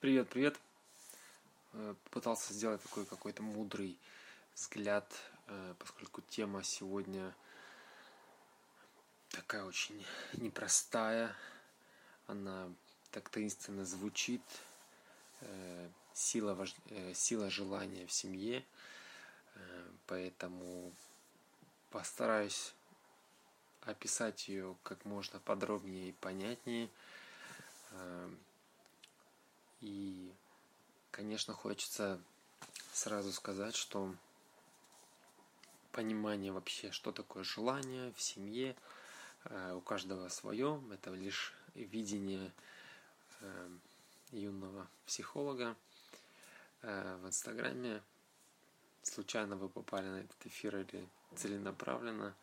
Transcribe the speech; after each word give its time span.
Привет, 0.00 0.30
привет. 0.30 0.58
Э, 1.74 1.94
Пытался 2.10 2.54
сделать 2.54 2.82
такой 2.82 3.04
какой-то 3.04 3.42
мудрый 3.42 3.98
взгляд, 4.54 5.04
э, 5.46 5.74
поскольку 5.78 6.22
тема 6.22 6.62
сегодня 6.62 7.34
такая 9.28 9.62
очень 9.62 10.02
непростая. 10.38 11.36
Она 12.28 12.72
так 13.10 13.28
таинственно 13.28 13.84
звучит. 13.84 14.40
Э, 15.42 15.90
сила, 16.14 16.56
сила 17.12 17.50
желания 17.50 18.06
в 18.06 18.12
семье. 18.12 18.64
Поэтому 20.06 20.94
постараюсь 21.90 22.72
описать 23.82 24.48
ее 24.48 24.76
как 24.82 25.04
можно 25.04 25.40
подробнее 25.40 26.08
и 26.08 26.12
понятнее. 26.12 26.88
И, 29.80 30.32
конечно, 31.10 31.54
хочется 31.54 32.20
сразу 32.92 33.32
сказать, 33.32 33.74
что 33.74 34.14
понимание 35.92 36.52
вообще, 36.52 36.90
что 36.92 37.12
такое 37.12 37.44
желание 37.44 38.12
в 38.12 38.20
семье, 38.20 38.76
э, 39.44 39.72
у 39.72 39.80
каждого 39.80 40.28
свое, 40.28 40.82
это 40.92 41.10
лишь 41.10 41.54
видение 41.74 42.52
э, 43.40 43.70
юного 44.32 44.86
психолога 45.06 45.76
э, 46.82 47.16
в 47.22 47.26
Инстаграме. 47.26 48.02
Случайно 49.02 49.56
вы 49.56 49.68
попали 49.68 50.06
на 50.06 50.20
этот 50.20 50.46
эфир 50.46 50.76
или 50.76 51.08
целенаправленно, 51.36 52.34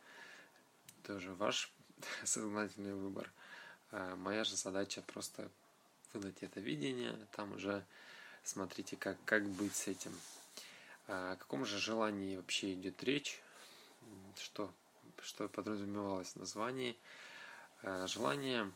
тоже 1.03 1.33
ваш 1.35 1.71
сознательный 2.23 2.93
выбор. 2.93 3.31
Моя 3.91 4.43
же 4.43 4.57
задача 4.57 5.01
просто 5.01 5.49
выдать 6.13 6.41
это 6.43 6.59
видение, 6.59 7.15
там 7.31 7.53
уже 7.53 7.85
смотрите, 8.43 8.95
как, 8.95 9.17
как 9.25 9.45
быть 9.45 9.75
с 9.75 9.87
этим. 9.87 10.13
А 11.07 11.33
о 11.33 11.35
каком 11.35 11.65
же 11.65 11.77
желании 11.77 12.35
вообще 12.35 12.73
идет 12.73 13.03
речь, 13.03 13.41
что, 14.35 14.71
что 15.21 15.47
подразумевалось 15.47 16.33
в 16.33 16.35
названии. 16.37 16.97
А, 17.83 18.07
желание 18.07 18.71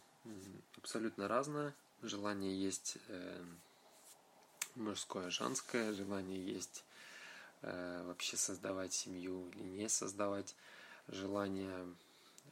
абсолютно 0.77 1.27
разное. 1.27 1.73
Желание 2.01 2.59
есть 2.59 2.97
э, 3.09 3.43
мужское, 4.75 5.29
женское, 5.29 5.93
желание 5.93 6.43
есть 6.43 6.83
э, 7.61 8.03
вообще 8.05 8.37
создавать 8.37 8.93
семью 8.93 9.49
или 9.51 9.63
не 9.63 9.87
создавать, 9.87 10.55
желание 11.07 11.85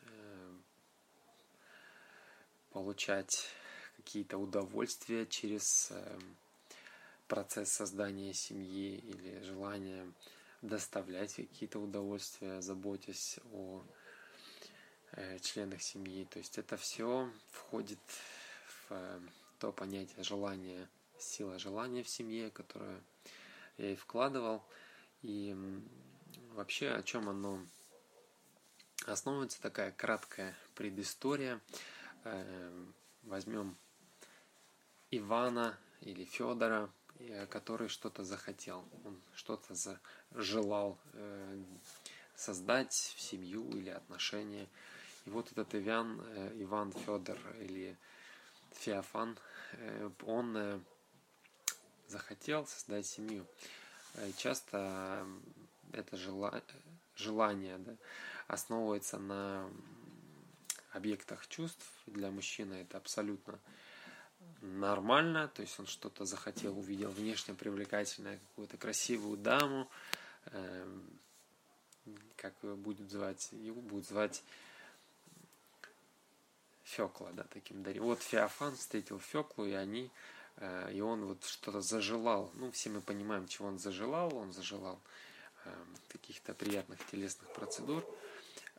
э, 0.04 0.54
получать 2.72 3.50
какие-то 4.10 4.40
удовольствия 4.40 5.28
через 5.28 5.92
эм, 5.92 6.36
процесс 7.28 7.72
создания 7.72 8.34
семьи 8.34 8.96
или 8.98 9.40
желание 9.44 10.12
доставлять 10.64 11.36
какие-то 11.36 11.78
удовольствия, 11.78 12.60
заботясь 12.60 13.40
о 13.54 13.84
э, 15.12 15.38
членах 15.42 15.84
семьи. 15.84 16.26
То 16.26 16.40
есть 16.40 16.58
это 16.58 16.76
все 16.76 17.32
входит 17.52 18.00
в 18.68 18.94
эм, 18.94 19.30
то 19.60 19.72
понятие 19.72 20.24
желания, 20.24 20.90
сила 21.20 21.60
желания 21.60 22.02
в 22.02 22.10
семье, 22.10 22.50
которое 22.50 23.04
я 23.78 23.92
и 23.92 23.96
вкладывал. 23.96 24.64
И 25.22 25.56
вообще 26.56 26.90
о 26.90 27.04
чем 27.04 27.30
оно 27.30 27.64
основывается, 29.06 29.62
такая 29.62 29.92
краткая 29.92 30.56
предыстория. 30.74 31.62
Эм, 32.24 32.96
возьмем 33.22 33.78
Ивана 35.12 35.78
или 36.02 36.24
Федора, 36.24 36.90
э, 37.20 37.48
который 37.48 37.88
что-то 37.88 38.24
захотел, 38.24 38.88
он 39.04 39.20
что-то 39.34 39.76
желал 40.32 41.00
э, 41.14 41.64
создать 42.36 42.94
семью 42.94 43.68
или 43.70 43.90
отношения. 43.90 44.68
И 45.26 45.30
вот 45.30 45.52
этот 45.52 45.74
Иван, 45.76 46.22
э, 46.22 46.52
Иван 46.62 46.92
Федор 46.92 47.38
или 47.60 47.98
Феофан, 48.72 49.38
он 50.26 50.84
захотел 52.08 52.66
создать 52.66 53.06
семью. 53.06 53.46
Часто 54.38 55.28
это 55.92 56.18
желание 57.16 57.78
да, 57.78 57.96
основывается 58.48 59.20
на 59.20 59.70
объектах 60.92 61.48
чувств. 61.48 61.86
Для 62.08 62.32
мужчины 62.32 62.76
это 62.76 62.98
абсолютно 62.98 63.60
нормально, 64.62 65.48
то 65.48 65.62
есть 65.62 65.80
он 65.80 65.86
что-то 65.86 66.26
захотел, 66.26 66.78
увидел 66.78 67.12
внешне 67.12 67.54
привлекательное, 67.54 68.40
какую-то 68.50 68.78
красивую 68.78 69.38
даму, 69.38 69.90
э, 70.46 71.00
как 72.36 72.54
его 72.64 72.76
будет 72.76 73.10
звать, 73.10 73.50
его 73.52 73.82
будут 73.82 74.08
звать 74.08 74.44
Фекла, 76.84 77.32
да, 77.34 77.44
таким 77.44 77.84
дарим. 77.84 78.04
Вот 78.04 78.22
Феофан 78.22 78.76
встретил 78.76 79.20
Феклу, 79.20 79.66
и 79.66 79.74
они, 79.74 80.10
э, 80.58 80.92
и 80.94 81.02
он 81.02 81.26
вот 81.26 81.46
что-то 81.46 81.82
зажелал. 81.82 82.52
Ну, 82.56 82.72
все 82.72 82.90
мы 82.90 83.02
понимаем, 83.02 83.48
чего 83.48 83.68
он 83.68 83.78
зажелал. 83.78 84.36
Он 84.36 84.52
зажелал 84.54 85.00
э, 85.66 85.74
каких-то 86.08 86.56
приятных 86.56 87.06
телесных 87.06 87.54
процедур. 87.54 88.04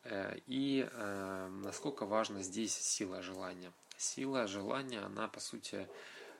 Э, 0.02 0.36
и 0.48 0.88
э, 0.90 1.48
насколько 1.62 2.04
важна 2.04 2.42
здесь 2.42 2.74
сила 2.74 3.22
желания 3.22 3.72
сила 4.00 4.46
желания, 4.46 5.00
она, 5.00 5.28
по 5.28 5.40
сути, 5.40 5.86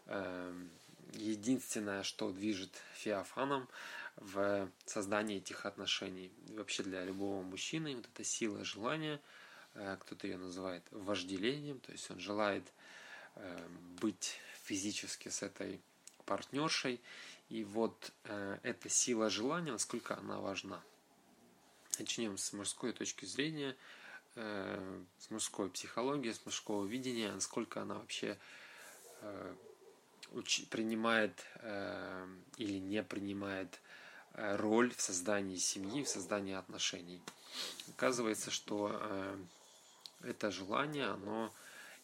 эм, 0.06 0.70
единственное, 1.12 2.02
что 2.02 2.30
движет 2.30 2.72
Феофаном 2.94 3.68
в 4.16 4.70
создании 4.86 5.38
этих 5.38 5.66
отношений. 5.66 6.32
вообще 6.48 6.82
для 6.82 7.04
любого 7.04 7.42
мужчины 7.42 7.96
вот 7.96 8.06
эта 8.06 8.24
сила 8.24 8.64
желания, 8.64 9.20
э, 9.74 9.96
кто-то 10.00 10.26
ее 10.26 10.38
называет 10.38 10.82
вожделением, 10.90 11.80
то 11.80 11.92
есть 11.92 12.10
он 12.10 12.18
желает 12.18 12.64
эм, 13.36 13.96
быть 14.00 14.38
физически 14.64 15.28
с 15.28 15.42
этой 15.42 15.80
партнершей. 16.24 17.00
И 17.48 17.64
вот 17.64 18.12
э, 18.24 18.58
эта 18.62 18.88
сила 18.88 19.28
желания, 19.30 19.72
насколько 19.72 20.16
она 20.16 20.40
важна. 20.40 20.82
Начнем 21.98 22.38
с 22.38 22.52
мужской 22.52 22.92
точки 22.92 23.26
зрения– 23.26 23.76
э, 24.40 25.02
с 25.18 25.30
мужской 25.30 25.70
психологией, 25.70 26.34
с 26.34 26.44
мужского 26.44 26.84
видения, 26.86 27.30
насколько 27.30 27.82
она 27.82 27.94
вообще 27.94 28.36
э, 29.20 29.54
принимает 30.70 31.46
э, 31.56 32.26
или 32.56 32.78
не 32.78 33.02
принимает 33.02 33.80
роль 34.32 34.94
в 34.94 35.00
создании 35.00 35.56
семьи, 35.56 36.04
в 36.04 36.08
создании 36.08 36.54
отношений. 36.54 37.20
Оказывается, 37.88 38.52
что 38.52 39.36
это 40.22 40.52
желание, 40.52 41.06
оно 41.06 41.52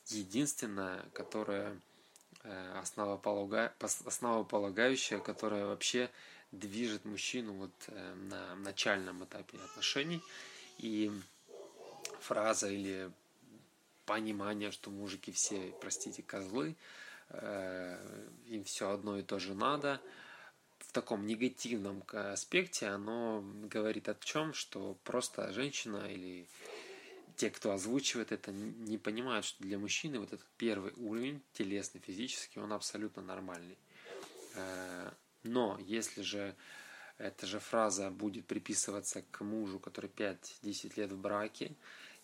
единственное, 0.09 1.05
которое 1.13 1.81
основополагающее, 2.75 5.21
которое 5.21 5.67
вообще 5.67 6.11
движет 6.51 7.05
мужчину 7.05 7.53
вот 7.53 7.71
на 8.29 8.57
начальном 8.57 9.25
этапе 9.25 9.59
отношений. 9.59 10.21
И 10.79 11.13
фраза 12.27 12.69
или 12.69 13.11
понимание, 14.05 14.71
что 14.71 14.91
мужики 14.91 15.33
все, 15.33 15.75
простите, 15.81 16.23
козлы, 16.23 16.77
э, 17.31 18.29
им 18.49 18.65
все 18.65 18.91
одно 18.91 19.19
и 19.19 19.23
то 19.23 19.39
же 19.39 19.55
надо. 19.55 20.01
В 20.79 20.93
таком 20.93 21.27
негативном 21.27 22.03
аспекте 22.13 22.87
оно 22.89 23.45
говорит 23.65 24.09
о 24.09 24.17
чем, 24.21 24.55
что 24.55 24.97
просто 25.05 25.53
женщина 25.53 26.07
или 26.11 26.47
те, 27.37 27.51
кто 27.51 27.73
озвучивает 27.73 28.33
это, 28.33 28.51
не 28.53 28.99
понимают, 28.99 29.45
что 29.45 29.63
для 29.63 29.79
мужчины 29.79 30.19
вот 30.19 30.33
этот 30.33 30.47
первый 30.57 30.93
уровень, 30.97 31.43
телесный, 31.53 32.01
физический, 32.01 32.61
он 32.61 32.73
абсолютно 32.73 33.23
нормальный. 33.23 33.77
Э, 34.55 35.11
но 35.43 35.79
если 35.87 36.23
же 36.23 36.55
эта 37.19 37.47
же 37.47 37.61
фраза 37.61 38.11
будет 38.11 38.47
приписываться 38.47 39.23
к 39.31 39.43
мужу, 39.43 39.79
который 39.79 40.11
5-10 40.11 40.93
лет 40.97 41.13
в 41.13 41.19
браке, 41.19 41.73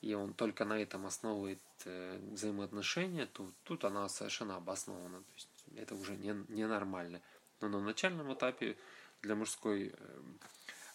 и 0.03 0.15
он 0.15 0.35
только 0.35 0.65
на 0.65 0.75
этом 0.75 1.07
основывает 1.07 1.61
э, 1.85 2.19
взаимоотношения, 2.33 3.27
то 3.27 3.51
тут 3.63 3.85
она 3.85 4.09
совершенно 4.09 4.57
обоснована. 4.57 5.19
То 5.21 5.33
есть 5.35 5.49
это 5.77 5.95
уже 5.95 6.17
не, 6.17 6.35
ненормально. 6.49 7.23
Но 7.61 7.69
на 7.69 7.81
начальном 7.81 8.35
этапе 8.35 8.77
для 9.23 9.37
мужской 9.37 9.95
э, 9.97 10.21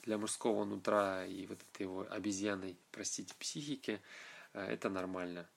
для 0.03 0.17
мужского 0.17 0.65
нутра 0.65 1.25
и 1.25 1.45
вот 1.47 1.57
этой 1.61 1.83
его 1.83 2.05
обезьяной, 2.09 2.77
простите, 2.91 3.33
психики, 3.39 4.01
э, 4.53 4.65
это 4.65 4.89
нормально. 4.89 5.47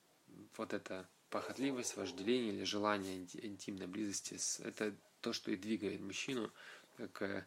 Вот 0.56 0.73
это 0.73 1.08
похотливость, 1.29 1.97
вожделение 1.97 2.52
или 2.52 2.64
желание 2.64 3.26
интимной 3.43 3.88
близости, 3.88 4.38
это 4.62 4.94
то, 5.20 5.32
что 5.32 5.50
и 5.50 5.56
двигает 5.56 6.00
мужчину 6.00 6.50
к 7.12 7.47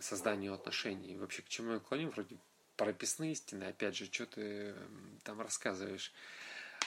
созданию 0.00 0.54
отношений. 0.54 1.16
Вообще, 1.16 1.42
к 1.42 1.48
чему 1.48 1.72
я 1.72 1.78
клоню? 1.78 2.10
Вроде 2.10 2.38
прописные 2.82 3.30
истины, 3.30 3.64
опять 3.64 3.96
же, 3.96 4.06
что 4.06 4.26
ты 4.26 4.74
там 5.22 5.40
рассказываешь. 5.40 6.12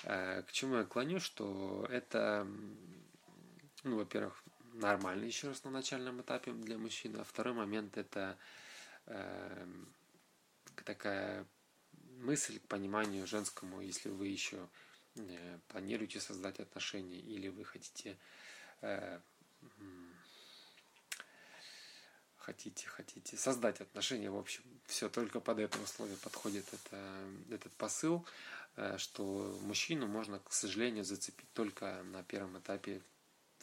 Э, 0.03 0.43
к 0.43 0.51
чему 0.51 0.75
я 0.75 0.83
клоню, 0.83 1.21
что 1.21 1.87
это, 1.89 2.45
ну, 3.83 3.95
во-первых, 3.95 4.43
нормальный 4.73 5.27
еще 5.27 5.47
раз 5.47 5.63
на 5.63 5.71
начальном 5.71 6.19
этапе 6.19 6.51
для 6.51 6.77
мужчины. 6.77 7.19
А 7.19 7.23
второй 7.23 7.53
момент 7.53 7.97
это 7.97 8.37
э, 9.05 9.67
такая 10.83 11.45
мысль 12.19 12.59
к 12.59 12.67
пониманию 12.67 13.25
женскому, 13.25 13.79
если 13.79 14.09
вы 14.09 14.27
еще 14.27 14.67
э, 15.15 15.59
планируете 15.69 16.19
создать 16.19 16.59
отношения 16.59 17.21
или 17.21 17.47
вы 17.47 17.63
хотите 17.63 18.17
э, 18.81 19.21
хотите, 22.45 22.87
хотите 22.87 23.37
создать 23.37 23.81
отношения, 23.81 24.29
в 24.29 24.37
общем, 24.37 24.61
все 24.85 25.09
только 25.09 25.39
под 25.39 25.59
это 25.59 25.79
условие 25.81 26.17
подходит 26.17 26.65
это, 26.71 26.97
этот 27.49 27.73
посыл, 27.73 28.23
э, 28.75 28.97
что 28.99 29.57
мужчину 29.63 30.05
можно, 30.07 30.39
к 30.39 30.53
сожалению, 30.53 31.03
зацепить 31.03 31.51
только 31.53 32.03
на 32.03 32.23
первом 32.23 32.59
этапе 32.59 33.01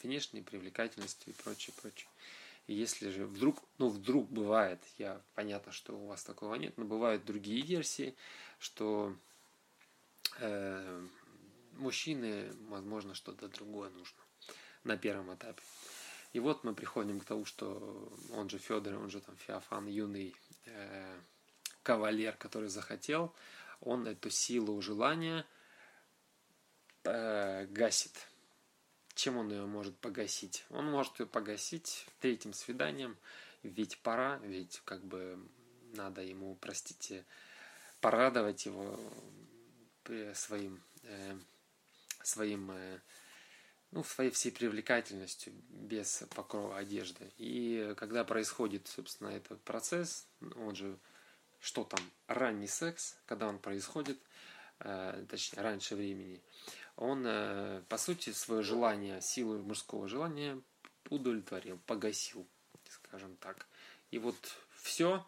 внешней 0.03 0.43
привлекательностью 0.43 1.33
и 1.33 1.37
прочее, 1.37 1.75
прочее. 1.81 2.09
И 2.67 2.75
если 2.75 3.11
же 3.11 3.27
вдруг, 3.27 3.63
ну 3.79 3.89
вдруг 3.89 4.29
бывает, 4.29 4.81
я 4.99 5.21
понятно, 5.35 5.71
что 5.71 5.97
у 5.97 6.07
вас 6.07 6.25
такого 6.25 6.55
нет, 6.57 6.77
но 6.77 6.85
бывают 6.85 7.25
другие 7.25 7.63
версии, 7.63 8.17
что 8.59 9.15
э, 10.39 11.07
мужчины, 11.79 12.53
возможно, 12.69 13.15
что-то 13.15 13.49
другое 13.49 13.91
нужно 13.91 14.19
на 14.83 14.97
первом 14.97 15.33
этапе. 15.35 15.63
И 16.33 16.41
вот 16.41 16.65
мы 16.65 16.75
приходим 16.75 17.21
к 17.21 17.25
тому, 17.25 17.45
что 17.45 18.11
он 18.33 18.49
же 18.49 18.59
Федор, 18.59 18.95
он 18.95 19.11
же 19.11 19.21
там 19.21 19.37
Феофан, 19.37 19.87
юный 19.87 20.35
э, 20.65 21.19
кавалер, 21.83 22.37
который 22.37 22.69
захотел, 22.69 23.35
он 23.81 24.07
эту 24.07 24.31
силу 24.31 24.81
желания 24.81 25.45
э, 27.05 27.67
гасит. 27.67 28.29
Чем 29.15 29.37
он 29.37 29.51
ее 29.51 29.67
может 29.67 29.97
погасить? 29.99 30.65
Он 30.71 30.87
может 30.87 31.21
ее 31.21 31.27
погасить 31.27 32.07
третьим 32.21 32.55
свиданием, 32.55 33.19
ведь 33.63 33.99
пора, 33.99 34.39
ведь 34.39 34.81
как 34.87 35.05
бы 35.05 35.39
надо 35.93 36.23
ему, 36.23 36.55
простите, 36.57 37.27
порадовать 38.01 38.65
его 38.65 38.99
э, 40.07 40.33
своим, 40.35 40.83
э, 41.03 41.39
своим 42.23 42.71
э, 42.71 43.01
ну, 43.93 44.03
своей 44.03 44.31
всей 44.31 44.51
привлекательностью, 44.51 45.53
без 45.69 46.25
покрова 46.35 46.79
одежды. 46.79 47.31
И 47.37 47.95
когда 47.97 48.25
происходит, 48.25 48.89
собственно, 48.89 49.29
этот 49.29 49.61
процесс, 49.63 50.27
он 50.57 50.75
же, 50.75 50.99
что 51.61 51.85
там, 51.85 52.01
ранний 52.27 52.67
секс, 52.67 53.17
когда 53.27 53.47
он 53.47 53.59
происходит, 53.59 54.19
э, 54.81 55.25
точнее, 55.29 55.63
раньше 55.63 55.95
времени, 55.95 56.41
он, 56.97 57.25
э, 57.27 57.83
по 57.89 57.99
сути, 57.99 58.31
свое 58.31 58.63
желание, 58.63 59.21
силу 59.21 59.59
мужского 59.63 60.09
желания 60.09 60.61
удовлетворил, 61.11 61.79
погасил, 61.87 62.47
скажем 62.89 63.37
так. 63.37 63.67
И 64.11 64.19
вот 64.19 64.37
все, 64.75 65.27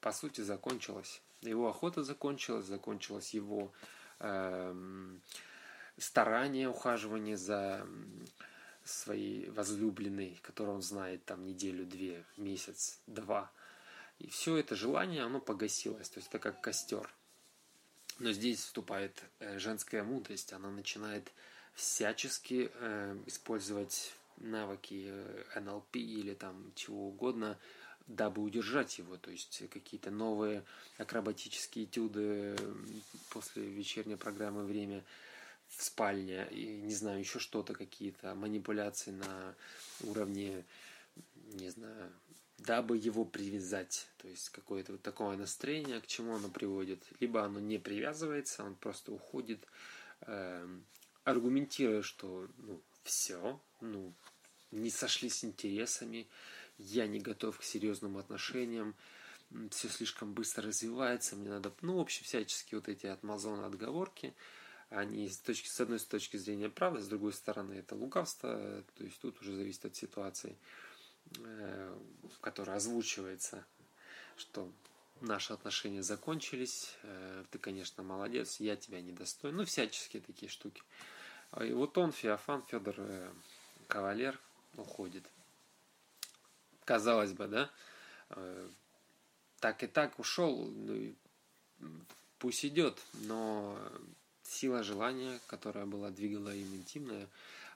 по 0.00 0.12
сути, 0.12 0.42
закончилось. 0.42 1.22
Его 1.40 1.68
охота 1.68 2.02
закончилась, 2.02 2.66
закончилась 2.66 3.32
его 3.32 3.72
э, 4.18 5.18
старание, 5.98 6.68
ухаживание 6.68 7.36
за 7.36 7.86
своей 8.84 9.50
возлюбленной, 9.50 10.38
которую 10.42 10.76
он 10.76 10.82
знает 10.82 11.24
там 11.24 11.44
неделю-две, 11.44 12.24
месяц, 12.36 12.98
два. 13.06 13.50
И 14.18 14.28
все 14.28 14.56
это 14.56 14.74
желание, 14.74 15.22
оно 15.22 15.40
погасилось. 15.40 16.08
То 16.08 16.18
есть 16.18 16.28
это 16.28 16.38
как 16.38 16.60
костер. 16.60 17.08
Но 18.18 18.32
здесь 18.32 18.60
вступает 18.60 19.22
э, 19.38 19.58
женская 19.58 20.02
мудрость. 20.02 20.52
Она 20.52 20.70
начинает 20.70 21.30
всячески 21.74 22.70
э, 22.74 23.16
использовать 23.26 24.12
навыки 24.38 25.04
э, 25.08 25.60
НЛП 25.60 25.96
или 25.96 26.34
там 26.34 26.72
чего 26.74 27.08
угодно, 27.08 27.58
дабы 28.08 28.42
удержать 28.42 28.98
его. 28.98 29.16
То 29.18 29.30
есть 29.30 29.62
какие-то 29.70 30.10
новые 30.10 30.64
акробатические 30.96 31.84
этюды 31.84 32.56
после 33.30 33.64
вечерней 33.64 34.16
программы 34.16 34.64
«Время» 34.64 35.04
в 35.68 35.82
спальне, 35.82 36.48
и 36.50 36.66
не 36.80 36.94
знаю, 36.94 37.20
еще 37.20 37.38
что-то, 37.38 37.74
какие-то 37.74 38.34
манипуляции 38.34 39.10
на 39.10 39.54
уровне, 40.02 40.64
не 41.52 41.70
знаю, 41.70 42.12
дабы 42.58 42.96
его 42.96 43.24
привязать. 43.24 44.08
То 44.18 44.28
есть 44.28 44.48
какое-то 44.50 44.92
вот 44.92 45.02
такое 45.02 45.36
настроение, 45.36 46.00
к 46.00 46.06
чему 46.06 46.34
оно 46.34 46.48
приводит. 46.48 47.04
Либо 47.20 47.44
оно 47.44 47.60
не 47.60 47.78
привязывается, 47.78 48.64
он 48.64 48.74
просто 48.74 49.12
уходит, 49.12 49.64
э, 50.22 50.66
аргументируя, 51.24 52.02
что 52.02 52.48
ну, 52.58 52.80
все, 53.04 53.60
ну, 53.80 54.12
не 54.70 54.90
сошли 54.90 55.28
с 55.28 55.44
интересами, 55.44 56.26
я 56.78 57.06
не 57.06 57.20
готов 57.20 57.58
к 57.58 57.62
серьезным 57.62 58.16
отношениям, 58.16 58.94
все 59.70 59.88
слишком 59.88 60.34
быстро 60.34 60.68
развивается, 60.68 61.36
мне 61.36 61.48
надо, 61.48 61.72
ну, 61.80 61.96
в 61.96 62.00
общем, 62.00 62.24
всяческие 62.24 62.80
вот 62.80 62.88
эти 62.88 63.06
от 63.06 63.22
Мазона 63.22 63.66
отговорки– 63.66 64.34
они 64.90 65.28
с, 65.28 65.38
точки, 65.38 65.68
с 65.68 65.80
одной 65.80 65.98
с 65.98 66.04
точки 66.04 66.36
зрения 66.36 66.70
правды, 66.70 67.00
с 67.00 67.08
другой 67.08 67.32
стороны 67.32 67.74
это 67.74 67.94
лукавство, 67.94 68.82
то 68.96 69.04
есть 69.04 69.20
тут 69.20 69.40
уже 69.40 69.54
зависит 69.54 69.84
от 69.84 69.96
ситуации, 69.96 70.56
э, 71.38 71.98
в 72.36 72.40
которой 72.40 72.76
озвучивается, 72.76 73.66
что 74.36 74.72
наши 75.20 75.52
отношения 75.52 76.02
закончились, 76.02 76.96
э, 77.02 77.44
ты, 77.50 77.58
конечно, 77.58 78.02
молодец, 78.02 78.60
я 78.60 78.76
тебя 78.76 79.02
не 79.02 79.12
достоин, 79.12 79.56
ну, 79.56 79.64
всяческие 79.64 80.22
такие 80.22 80.50
штуки. 80.50 80.82
И 81.60 81.72
вот 81.72 81.96
он, 81.98 82.12
Феофан, 82.12 82.64
Федор 82.66 82.94
э, 82.98 83.30
Кавалер, 83.88 84.38
уходит. 84.76 85.24
Казалось 86.84 87.32
бы, 87.32 87.48
да, 87.48 87.70
так 89.60 89.82
и 89.82 89.86
так 89.86 90.18
ушел, 90.18 90.66
ну, 90.66 91.14
пусть 92.38 92.64
идет, 92.64 93.02
но 93.12 93.76
сила 94.48 94.82
желания, 94.82 95.40
которая 95.46 95.86
была 95.86 96.10
двигала 96.10 96.54
им 96.54 96.74
интимная, 96.74 97.28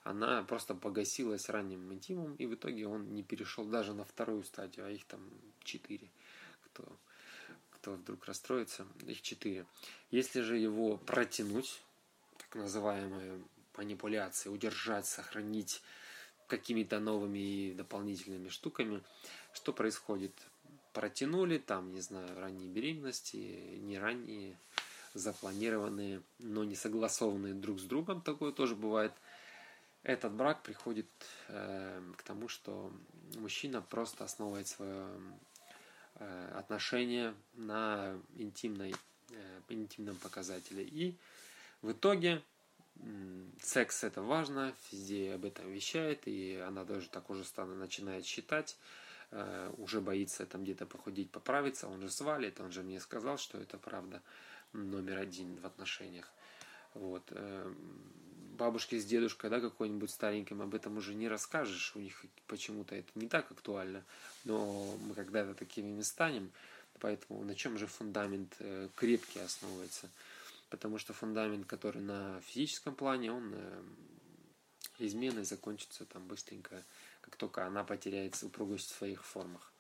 она 0.04 0.42
просто 0.42 0.74
погасилась 0.74 1.48
ранним 1.48 1.92
интимом, 1.92 2.34
и 2.36 2.46
в 2.46 2.54
итоге 2.54 2.88
он 2.88 3.14
не 3.14 3.22
перешел 3.22 3.64
даже 3.64 3.94
на 3.94 4.04
вторую 4.04 4.42
стадию, 4.42 4.86
а 4.86 4.90
их 4.90 5.04
там 5.04 5.20
четыре. 5.62 6.08
Кто, 6.64 6.84
кто 7.70 7.92
вдруг 7.92 8.24
расстроится, 8.24 8.86
их 9.06 9.22
четыре. 9.22 9.64
Если 10.10 10.40
же 10.40 10.56
его 10.56 10.96
протянуть, 10.96 11.82
так 12.38 12.56
называемая 12.56 13.40
манипуляция, 13.76 14.50
удержать, 14.50 15.06
сохранить 15.06 15.82
какими-то 16.48 16.98
новыми 16.98 17.38
и 17.38 17.74
дополнительными 17.74 18.48
штуками, 18.48 19.02
что 19.52 19.72
происходит? 19.72 20.32
Протянули, 20.93 21.58
там, 21.58 21.94
не 21.94 22.00
знаю, 22.00 22.38
ранние 22.38 22.69
беременности, 22.69 23.36
не 23.79 23.98
ранние, 23.98 24.58
запланированные, 25.14 26.22
но 26.38 26.64
не 26.64 26.74
согласованные 26.74 27.54
друг 27.54 27.81
с 27.81 27.84
другом, 27.84 28.20
такое 28.20 28.52
тоже 28.52 28.74
бывает. 28.74 29.12
Этот 30.02 30.32
брак 30.32 30.62
приходит 30.62 31.06
э, 31.48 32.02
к 32.16 32.22
тому, 32.22 32.48
что 32.48 32.92
мужчина 33.36 33.81
просто 33.81 34.24
основывает 34.24 34.66
свое 34.66 35.06
э, 36.16 36.52
отношение 36.56 37.34
на 37.54 38.19
интимной, 38.36 38.94
э, 39.31 39.60
интимном 39.69 40.16
показателе. 40.16 40.82
И 40.82 41.16
в 41.82 41.92
итоге 41.92 42.42
секс 43.60 44.04
это 44.04 44.22
важно, 44.22 44.74
везде 44.90 45.34
об 45.34 45.44
этом 45.44 45.70
вещает, 45.70 46.26
и 46.26 46.56
она 46.56 46.84
даже 46.84 47.08
так 47.08 47.31
уже 47.31 47.44
стана 47.44 47.74
начинает 47.74 48.26
считать, 48.26 48.76
э, 49.31 49.72
уже 49.78 50.00
боится 50.00 50.46
там 50.46 50.62
где-то 50.64 50.86
похудеть, 50.86 51.31
поправиться, 51.31 51.88
он 51.88 52.00
же 52.00 52.10
свалит, 52.10 52.60
он 52.60 52.72
же 52.72 52.82
мне 52.82 53.00
сказал, 53.00 53.38
что 53.38 53.58
это 53.58 53.78
правда 53.78 54.22
номер 54.72 55.19
один 55.19 55.56
в 55.56 55.67
отношениях. 55.67 56.31
Вот. 56.94 57.22
Э, 57.31 57.72
бабушке 58.56 58.98
с 58.98 59.05
дедушкой, 59.05 59.50
да, 59.50 59.60
какой-нибудь 59.60 60.10
стареньким, 60.10 60.62
об 60.62 60.74
этом 60.74 60.96
уже 60.96 61.14
не 61.14 61.29
расскажешь, 61.29 61.93
у 61.96 62.00
них 62.00 62.24
почему-то 62.46 62.94
это 62.94 63.08
не 63.14 63.29
так 63.29 63.50
актуально, 63.50 64.05
но 64.44 64.96
мы 65.06 65.14
когда-то 65.14 65.55
такими 65.55 65.91
не 65.91 66.02
станем, 66.02 66.50
поэтому 67.00 67.43
на 67.44 67.55
чем 67.55 67.79
же 67.79 67.86
фундамент 67.86 68.55
э, 68.58 68.88
крепкий 68.94 69.41
основывается? 69.41 70.10
Потому 70.69 70.98
что 70.98 71.12
фундамент, 71.12 71.67
который 71.67 72.02
на 72.02 72.41
физическом 72.43 72.94
плане, 72.94 73.32
он 73.32 73.52
э, 73.55 73.82
изменой 74.98 75.44
закончится 75.44 76.05
там 76.05 76.26
быстренько, 76.26 76.82
как 77.20 77.36
только 77.36 77.67
она 77.67 77.84
потеряет 77.84 78.41
упругость 78.43 78.91
в 78.91 78.96
своих 78.96 79.24
формах. 79.24 79.72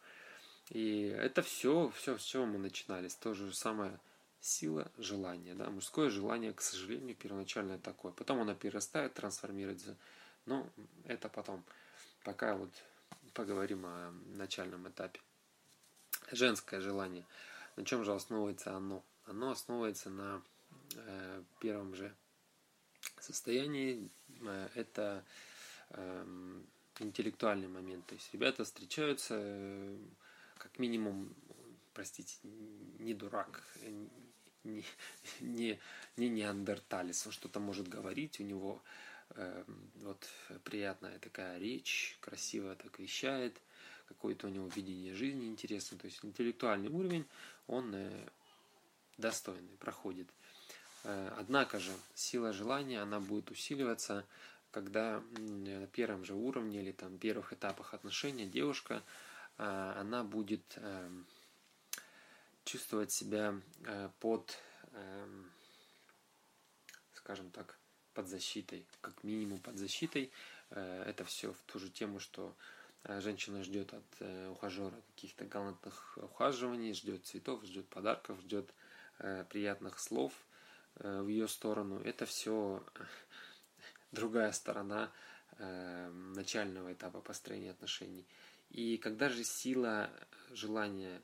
И 0.70 1.02
это 1.02 1.42
все, 1.42 1.92
все, 1.96 2.16
чего 2.18 2.46
мы 2.46 2.58
начинали, 2.58 3.08
то 3.20 3.34
же 3.34 3.52
самое– 3.54 3.98
сила 4.42 4.90
желания. 4.98 5.54
Да? 5.54 5.70
Мужское 5.70 6.10
желание, 6.10 6.52
к 6.52 6.60
сожалению, 6.60 7.16
первоначально 7.16 7.78
такое. 7.78 8.12
Потом 8.12 8.40
оно 8.40 8.54
перерастает, 8.54 9.14
трансформируется. 9.14 9.96
Но 10.44 10.68
это 11.06 11.28
потом. 11.28 11.64
Пока 12.24 12.56
вот 12.56 12.70
поговорим 13.32 13.86
о 13.86 14.12
начальном 14.36 14.88
этапе. 14.88 15.20
Женское 16.32 16.80
желание. 16.80 17.24
На 17.76 17.84
чем 17.84 18.04
же 18.04 18.12
основывается 18.12 18.76
оно? 18.76 19.02
Оно 19.26 19.50
основывается 19.50 20.10
на 20.10 20.42
э, 20.96 21.42
первом 21.60 21.94
же 21.94 22.14
состоянии. 23.20 24.10
Э, 24.40 24.68
это 24.74 25.24
э, 25.90 26.60
интеллектуальный 26.98 27.68
момент. 27.68 28.06
То 28.06 28.14
есть 28.14 28.32
ребята 28.32 28.64
встречаются, 28.64 29.36
э, 29.38 29.98
как 30.58 30.78
минимум, 30.78 31.34
простите, 31.94 32.36
не 32.98 33.14
дурак, 33.14 33.62
не, 34.64 34.84
не, 35.40 35.78
не 36.16 36.28
неандерталец, 36.28 37.26
он 37.26 37.32
что-то 37.32 37.60
может 37.60 37.88
говорить, 37.88 38.40
у 38.40 38.44
него 38.44 38.82
э, 39.30 39.64
вот 39.96 40.28
приятная 40.64 41.18
такая 41.18 41.58
речь, 41.58 42.16
красиво 42.20 42.74
так 42.74 42.98
вещает, 42.98 43.60
какое-то 44.08 44.46
у 44.46 44.50
него 44.50 44.68
видение 44.68 45.14
жизни 45.14 45.46
интересное, 45.46 45.98
то 45.98 46.06
есть 46.06 46.24
интеллектуальный 46.24 46.88
уровень, 46.88 47.26
он 47.66 47.94
э, 47.94 48.28
достойный, 49.18 49.76
проходит. 49.78 50.28
Э, 51.04 51.32
однако 51.38 51.78
же 51.78 51.92
сила 52.14 52.52
желания, 52.52 53.00
она 53.00 53.20
будет 53.20 53.50
усиливаться, 53.50 54.24
когда 54.70 55.22
на 55.38 55.86
первом 55.88 56.24
же 56.24 56.34
уровне 56.34 56.80
или 56.80 56.92
там 56.92 57.18
первых 57.18 57.52
этапах 57.52 57.94
отношений 57.94 58.46
девушка, 58.46 59.02
э, 59.58 59.94
она 59.96 60.24
будет 60.24 60.62
эм, 60.76 61.26
чувствовать 62.64 63.10
себя 63.10 63.60
э, 63.84 64.10
под, 64.20 64.58
эм, 64.92 65.50
скажем 67.14 67.50
так, 67.50 67.78
под 68.14 68.28
защитой, 68.28 68.86
как 69.00 69.24
минимум 69.24 69.60
под 69.60 69.76
защитой. 69.76 70.32
Э, 70.70 71.04
это 71.06 71.24
все 71.24 71.52
в 71.52 71.60
ту 71.62 71.78
же 71.78 71.90
тему, 71.90 72.20
что 72.20 72.56
э, 73.04 73.20
женщина 73.20 73.62
ждет 73.62 73.92
от 73.94 74.50
ухажера 74.50 75.00
каких-то 75.14 75.44
галантных 75.44 76.18
ухаживаний, 76.18 76.94
ждет 76.94 77.26
цветов, 77.26 77.64
ждет 77.64 77.88
подарков, 77.88 78.40
ждет 78.40 78.72
приятных 79.50 80.00
слов 80.00 80.32
в 80.96 81.28
ее 81.28 81.46
сторону. 81.46 82.00
Это 82.00 82.26
все 82.26 82.84
другая 84.12 84.50
сторона 84.52 85.12
начального 85.58 86.92
этапа 86.92 87.20
построения 87.20 87.70
отношений. 87.70 88.26
И 88.70 88.96
когда 88.96 89.28
же 89.28 89.44
сила 89.44 90.10
желания 90.50 91.22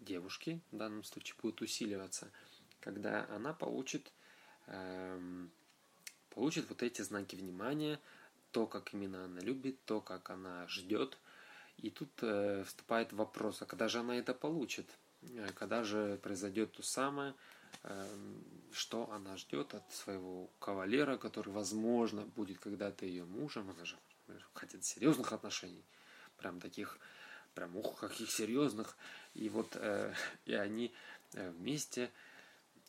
девушки 0.00 0.60
в 0.72 0.76
данном 0.76 1.04
случае 1.04 1.36
будет 1.40 1.60
усиливаться, 1.60 2.30
когда 2.80 3.26
она 3.30 3.52
получит, 3.52 4.12
эм, 4.66 5.50
получит 6.30 6.68
вот 6.68 6.82
эти 6.82 7.02
знаки 7.02 7.36
внимания, 7.36 8.00
то, 8.52 8.66
как 8.66 8.94
именно 8.94 9.24
она 9.24 9.40
любит, 9.40 9.76
то, 9.84 10.00
как 10.00 10.30
она 10.30 10.66
ждет. 10.68 11.18
И 11.76 11.90
тут 11.90 12.10
э, 12.22 12.64
вступает 12.64 13.12
вопрос, 13.12 13.62
а 13.62 13.66
когда 13.66 13.88
же 13.88 13.98
она 13.98 14.16
это 14.16 14.34
получит? 14.34 14.86
Э, 15.22 15.48
когда 15.54 15.84
же 15.84 16.18
произойдет 16.22 16.72
то 16.72 16.82
самое, 16.82 17.34
э, 17.84 18.06
что 18.72 19.10
она 19.12 19.36
ждет 19.36 19.74
от 19.74 19.92
своего 19.92 20.50
кавалера, 20.58 21.18
который, 21.18 21.50
возможно, 21.50 22.22
будет 22.22 22.58
когда-то 22.58 23.06
ее 23.06 23.24
мужем, 23.24 23.70
она 23.70 23.84
же 23.84 23.96
хотит 24.54 24.84
серьезных 24.84 25.32
отношений, 25.32 25.84
прям 26.36 26.60
таких 26.60 26.98
прям 27.58 27.76
ух, 27.76 27.98
каких 27.98 28.30
серьезных. 28.30 28.96
И 29.34 29.48
вот 29.48 29.74
э, 29.74 30.14
и 30.44 30.54
они 30.54 30.92
э, 31.34 31.50
вместе, 31.50 32.10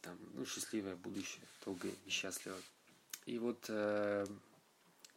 там, 0.02 0.18
ну, 0.36 0.46
счастливое 0.46 0.96
будущее, 0.96 1.44
долгое 1.66 1.94
и 2.06 2.10
счастливое. 2.10 2.62
И 3.26 3.40
вот 3.40 3.66
э, 3.70 4.28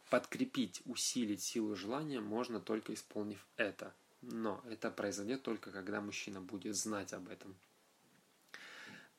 подкрепить, 0.09 0.81
усилить 0.85 1.43
силу 1.43 1.75
желания 1.75 2.19
можно 2.19 2.59
только 2.59 2.95
исполнив 2.95 3.45
это. 3.55 3.93
Но 4.21 4.63
это 4.67 4.89
произойдет 4.89 5.43
только 5.43 5.71
когда 5.71 6.01
мужчина 6.01 6.41
будет 6.41 6.75
знать 6.75 7.13
об 7.13 7.29
этом. 7.29 7.55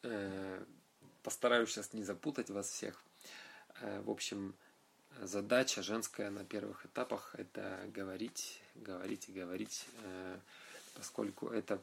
Э, 0.03 0.65
постараюсь 1.23 1.71
сейчас 1.71 1.93
не 1.93 2.03
запутать 2.03 2.51
вас 2.51 2.69
всех. 2.69 3.01
Э, 3.81 4.01
в 4.01 4.11
общем, 4.11 4.57
задача 5.23 5.83
женская 5.83 6.31
на 6.31 6.45
первых 6.45 6.87
этапах– 6.87 7.35
это 7.39 7.79
говорить, 7.95 8.61
говорить 8.75 9.29
и 9.29 9.33
говорить, 9.33 9.87
э, 10.03 10.39
поскольку 10.95 11.49
это 11.49 11.81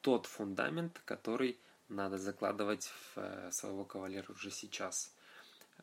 тот 0.00 0.26
фундамент, 0.26 1.00
который 1.04 1.58
надо 1.88 2.18
закладывать 2.18 2.86
в 2.86 3.18
э, 3.18 3.50
своего 3.52 3.84
кавалера 3.84 4.30
уже 4.32 4.50
сейчас. 4.50 5.12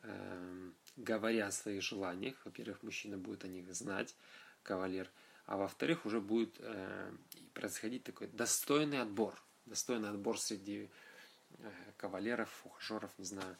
Эм, 0.02 0.74
говоря 0.96 1.46
о 1.46 1.52
своих 1.52 1.82
желаниях, 1.82 2.36
во-первых, 2.44 2.82
мужчина 2.82 3.16
будет 3.16 3.44
о 3.44 3.48
них 3.48 3.74
знать, 3.74 4.14
кавалер, 4.62 5.10
а 5.46 5.56
во-вторых, 5.56 6.06
уже 6.06 6.20
будет 6.20 6.54
э, 6.58 7.12
происходить 7.54 8.04
такой 8.04 8.28
достойный 8.28 9.00
отбор, 9.00 9.34
достойный 9.66 10.10
отбор 10.10 10.38
среди 10.38 10.90
кавалеров, 11.96 12.50
ухажеров, 12.64 13.10
не 13.18 13.24
знаю. 13.24 13.56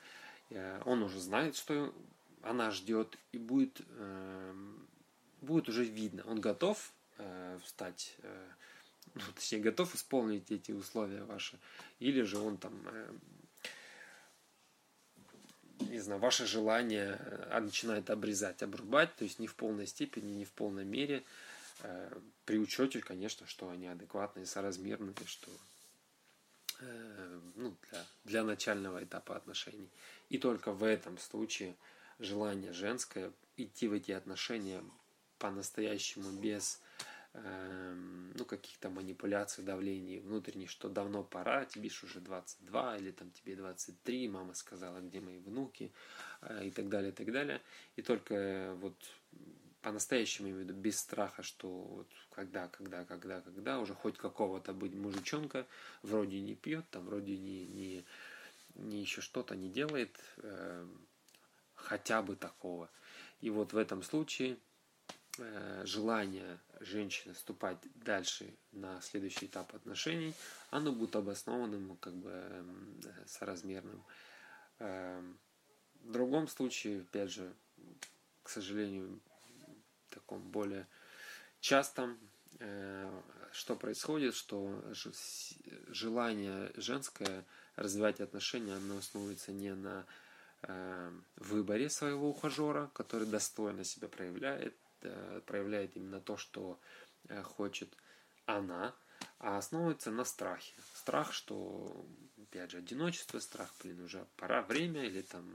Он 0.84 1.02
уже 1.02 1.18
знает, 1.18 1.56
что 1.56 1.94
она 2.46 2.70
ждет, 2.70 3.18
и 3.32 3.38
будет, 3.38 3.80
э, 3.88 4.54
будет 5.40 5.68
уже 5.68 5.84
видно, 5.84 6.22
он 6.26 6.40
готов 6.40 6.92
э, 7.18 7.58
встать, 7.64 8.14
э, 8.22 8.48
ну, 9.14 9.22
точнее, 9.34 9.60
готов 9.60 9.94
исполнить 9.94 10.50
эти 10.50 10.72
условия 10.72 11.24
ваши, 11.24 11.58
или 11.98 12.22
же 12.22 12.38
он 12.38 12.56
там, 12.56 12.72
э, 12.86 13.12
не 15.80 16.00
знаю, 16.00 16.20
ваше 16.20 16.46
желание 16.46 17.18
э, 17.20 17.60
начинает 17.60 18.10
обрезать, 18.10 18.62
обрубать, 18.62 19.14
то 19.16 19.24
есть 19.24 19.38
не 19.38 19.46
в 19.46 19.54
полной 19.54 19.86
степени, 19.86 20.32
не 20.32 20.44
в 20.44 20.52
полной 20.52 20.84
мере, 20.84 21.24
э, 21.82 22.18
при 22.44 22.58
учете, 22.58 23.00
конечно, 23.00 23.46
что 23.46 23.68
они 23.68 23.86
адекватные, 23.86 24.46
соразмерные, 24.46 25.14
что 25.26 25.50
э, 26.80 27.40
ну, 27.56 27.76
для, 27.90 28.04
для 28.24 28.44
начального 28.44 29.02
этапа 29.02 29.36
отношений. 29.36 29.90
И 30.28 30.38
только 30.38 30.72
в 30.72 30.84
этом 30.84 31.18
случае 31.18 31.74
желание 32.18 32.72
женское 32.72 33.32
идти 33.56 33.88
в 33.88 33.92
эти 33.92 34.12
отношения 34.12 34.82
по-настоящему 35.38 36.30
без 36.40 36.80
э, 37.34 37.94
ну, 38.34 38.44
каких-то 38.44 38.90
манипуляций, 38.90 39.64
давлений 39.64 40.20
внутренних, 40.20 40.70
что 40.70 40.88
давно 40.88 41.22
пора, 41.22 41.64
тебе 41.64 41.90
же 41.90 42.06
уже 42.06 42.20
22 42.20 42.96
или 42.98 43.10
там 43.10 43.30
тебе 43.30 43.56
23, 43.56 44.28
мама 44.28 44.54
сказала, 44.54 45.00
где 45.00 45.20
мои 45.20 45.38
внуки 45.38 45.92
э, 46.42 46.66
и 46.66 46.70
так 46.70 46.88
далее, 46.88 47.10
и 47.10 47.14
так 47.14 47.30
далее. 47.32 47.60
И 47.96 48.02
только 48.02 48.34
э, 48.34 48.74
вот 48.74 48.94
по-настоящему, 49.82 50.48
имею 50.48 50.62
в 50.62 50.68
виду, 50.68 50.74
без 50.74 50.98
страха, 50.98 51.44
что 51.44 51.68
вот 51.68 52.08
когда, 52.30 52.66
когда, 52.66 53.04
когда, 53.04 53.40
когда, 53.40 53.78
уже 53.78 53.94
хоть 53.94 54.18
какого-то 54.18 54.72
быть 54.72 54.94
мужичонка, 54.94 55.64
вроде 56.02 56.40
не 56.40 56.56
пьет, 56.56 56.84
там 56.90 57.04
вроде 57.04 57.36
не, 57.36 57.66
не, 57.66 58.04
не 58.74 59.00
еще 59.00 59.20
что-то 59.20 59.54
не 59.54 59.68
делает, 59.68 60.18
э, 60.38 60.86
хотя 61.86 62.20
бы 62.20 62.34
такого. 62.34 62.90
И 63.40 63.50
вот 63.50 63.72
в 63.72 63.76
этом 63.76 64.02
случае 64.02 64.58
э, 65.38 65.82
желание 65.86 66.58
женщины 66.80 67.32
вступать 67.34 67.78
дальше 67.94 68.52
на 68.72 69.00
следующий 69.00 69.46
этап 69.46 69.74
отношений, 69.74 70.34
оно 70.70 70.92
будет 70.92 71.14
обоснованным, 71.14 71.96
как 71.98 72.14
бы 72.14 72.30
э, 72.32 72.64
соразмерным. 73.26 74.02
Э, 74.80 75.22
в 76.02 76.10
другом 76.12 76.48
случае, 76.48 77.02
опять 77.02 77.30
же, 77.30 77.52
к 78.42 78.48
сожалению, 78.48 79.20
таком 80.10 80.40
более 80.50 80.86
частом, 81.60 82.18
э, 82.58 83.22
что 83.52 83.76
происходит, 83.76 84.34
что 84.34 84.82
желание 85.88 86.72
женское 86.76 87.44
развивать 87.76 88.20
отношения, 88.20 88.74
оно 88.74 88.98
основывается 88.98 89.52
не 89.52 89.74
на 89.74 90.04
выборе 91.36 91.88
своего 91.88 92.30
ухажера, 92.30 92.90
который 92.94 93.26
достойно 93.26 93.84
себя 93.84 94.08
проявляет, 94.08 94.76
э, 95.02 95.40
проявляет 95.46 95.96
именно 95.96 96.20
то, 96.20 96.36
что 96.36 96.80
э, 97.28 97.42
хочет 97.42 97.96
она, 98.46 98.94
а 99.38 99.58
основывается 99.58 100.10
на 100.10 100.24
страхе. 100.24 100.74
Страх, 100.94 101.32
что, 101.32 102.06
опять 102.42 102.70
же, 102.70 102.78
одиночество, 102.78 103.38
страх, 103.38 103.72
блин, 103.82 104.02
уже 104.02 104.26
пора, 104.36 104.62
время, 104.62 105.04
или 105.04 105.22
там, 105.22 105.46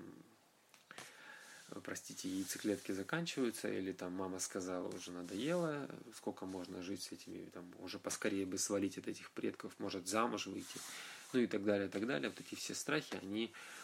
простите, 1.83 2.29
яйцеклетки 2.29 2.91
заканчиваются, 2.91 3.69
или 3.69 3.91
там 3.91 4.13
мама 4.13 4.39
сказала, 4.39 4.87
уже 4.87 5.11
надоело, 5.11 5.89
сколько 6.15 6.45
можно 6.45 6.81
жить 6.83 7.03
с 7.03 7.11
этими, 7.11 7.49
там, 7.49 7.71
уже 7.79 7.99
поскорее 7.99 8.45
бы 8.45 8.57
свалить 8.57 8.97
от 8.97 9.07
этих 9.07 9.31
предков, 9.31 9.73
может 9.79 10.07
замуж 10.07 10.47
выйти, 10.47 10.79
ну 11.33 11.39
и 11.39 11.47
так 11.47 11.63
далее, 11.63 11.87
и 11.87 11.91
так 11.91 12.05
далее. 12.05 12.29
Вот 12.29 12.39
эти 12.39 12.55
все 12.55 12.75
страхи, 12.75 13.15
они 13.21 13.53
Э, 13.53 13.80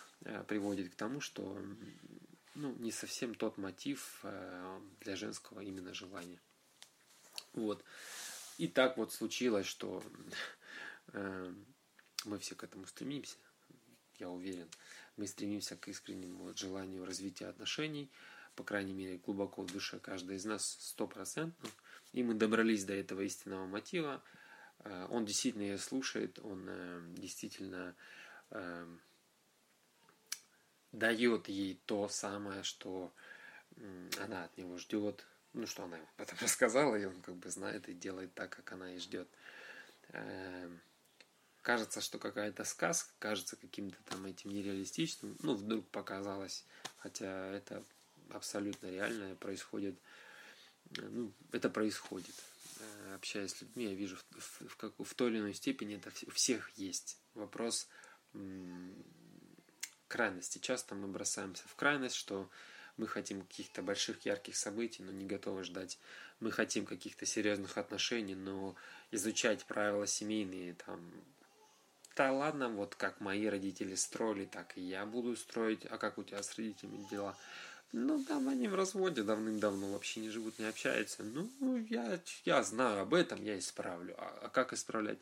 приводит 0.47 0.91
к 0.91 0.95
тому, 0.95 1.21
что 1.21 1.61
ну, 2.57 2.73
не 2.79 2.91
совсем 2.91 3.35
тот 3.35 3.57
мотив 3.57 4.19
э, 4.23 4.79
для 5.01 5.15
женского 5.15 5.61
именно 5.61 5.93
желания. 5.93 6.41
Вот. 7.53 7.83
И 8.57 8.67
так 8.67 8.97
вот 8.97 9.13
случилось, 9.13 9.67
что 9.67 10.03
э, 11.13 11.53
мы 12.25 12.39
все 12.39 12.55
к 12.55 12.63
этому 12.63 12.87
стремимся, 12.87 13.37
я 14.17 14.29
уверен. 14.29 14.67
Мы 15.17 15.27
стремимся 15.27 15.75
к 15.77 15.87
искреннему 15.87 16.51
желанию 16.55 17.05
развития 17.05 17.45
отношений, 17.45 18.09
по 18.55 18.63
крайней 18.63 18.93
мере, 18.93 19.17
глубоко 19.17 19.61
в 19.61 19.71
душе 19.71 19.99
каждый 19.99 20.37
из 20.37 20.45
нас 20.45 20.77
стопроцентно. 20.79 21.69
И 22.13 22.23
мы 22.23 22.33
добрались 22.33 22.85
до 22.85 22.93
этого 22.93 23.21
истинного 23.21 23.67
мотива. 23.67 24.23
Он 25.09 25.25
действительно 25.25 25.63
ее 25.63 25.77
слушает, 25.77 26.39
он 26.39 26.67
действительно 27.15 27.95
дает 30.91 31.47
ей 31.49 31.79
то 31.85 32.07
самое, 32.07 32.63
что 32.63 33.11
она 34.19 34.45
от 34.45 34.57
него 34.57 34.77
ждет, 34.77 35.25
ну, 35.53 35.65
что 35.65 35.83
она 35.83 35.97
об 35.97 36.21
этом 36.21 36.37
рассказала, 36.41 36.95
и 36.95 37.05
он 37.05 37.21
как 37.21 37.35
бы 37.35 37.49
знает 37.49 37.87
и 37.89 37.93
делает 37.93 38.33
так, 38.33 38.49
как 38.49 38.71
она 38.71 38.93
и 38.93 38.99
ждет. 38.99 39.27
Эм, 40.09 40.79
кажется, 41.61 42.01
что 42.01 42.17
какая-то 42.17 42.63
сказка, 42.63 43.11
кажется 43.19 43.55
каким-то 43.55 43.97
там 44.05 44.25
этим 44.25 44.51
нереалистичным, 44.51 45.37
ну, 45.41 45.55
вдруг 45.55 45.87
показалось, 45.89 46.65
хотя 46.97 47.47
это 47.49 47.83
абсолютно 48.29 48.87
реально 48.87 49.35
происходит, 49.35 49.95
э, 50.97 51.01
ну, 51.01 51.31
это 51.51 51.69
происходит. 51.69 52.35
Э, 52.79 53.15
общаясь 53.15 53.51
с 53.51 53.61
людьми, 53.61 53.85
я 53.85 53.93
вижу 53.93 54.15
в, 54.15 54.39
в, 54.39 54.97
в, 54.97 55.03
в 55.03 55.13
той 55.15 55.29
или 55.29 55.39
иной 55.39 55.53
степени 55.53 55.95
это 55.95 56.11
у 56.27 56.31
всех 56.31 56.69
есть. 56.77 57.17
Вопрос 57.33 57.87
крайности. 60.07 60.59
Часто 60.59 60.95
мы 60.95 61.07
бросаемся 61.07 61.63
в 61.67 61.75
крайность, 61.75 62.15
что 62.15 62.49
мы 62.97 63.07
хотим 63.07 63.41
каких-то 63.41 63.81
больших 63.81 64.25
ярких 64.25 64.55
событий, 64.55 65.03
но 65.03 65.11
не 65.11 65.25
готовы 65.25 65.63
ждать. 65.63 65.99
Мы 66.39 66.51
хотим 66.51 66.85
каких-то 66.85 67.25
серьезных 67.25 67.77
отношений, 67.77 68.35
но 68.35 68.75
изучать 69.11 69.65
правила 69.65 70.07
семейные 70.07 70.73
там 70.73 70.99
да 72.17 72.31
ладно, 72.31 72.67
вот 72.69 72.95
как 72.95 73.21
мои 73.21 73.45
родители 73.45 73.93
строили, 73.93 74.45
так 74.45 74.75
и 74.75 74.81
я 74.81 75.05
буду 75.05 75.35
строить, 75.35 75.85
а 75.85 75.99
как 75.99 76.17
у 76.17 76.23
тебя 76.23 76.41
с 76.41 76.57
родителями 76.57 77.05
дела? 77.11 77.37
Ну, 77.93 78.23
там 78.23 78.49
они 78.49 78.67
в 78.67 78.73
разводе 78.73 79.21
давным-давно 79.21 79.91
вообще 79.91 80.21
не 80.21 80.31
живут, 80.31 80.57
не 80.57 80.65
общаются. 80.65 81.23
Ну, 81.23 81.47
я, 81.89 82.19
я 82.43 82.63
знаю 82.63 83.01
об 83.01 83.13
этом, 83.13 83.43
я 83.43 83.57
исправлю. 83.59 84.15
А, 84.17 84.39
а 84.41 84.49
как 84.49 84.73
исправлять? 84.73 85.19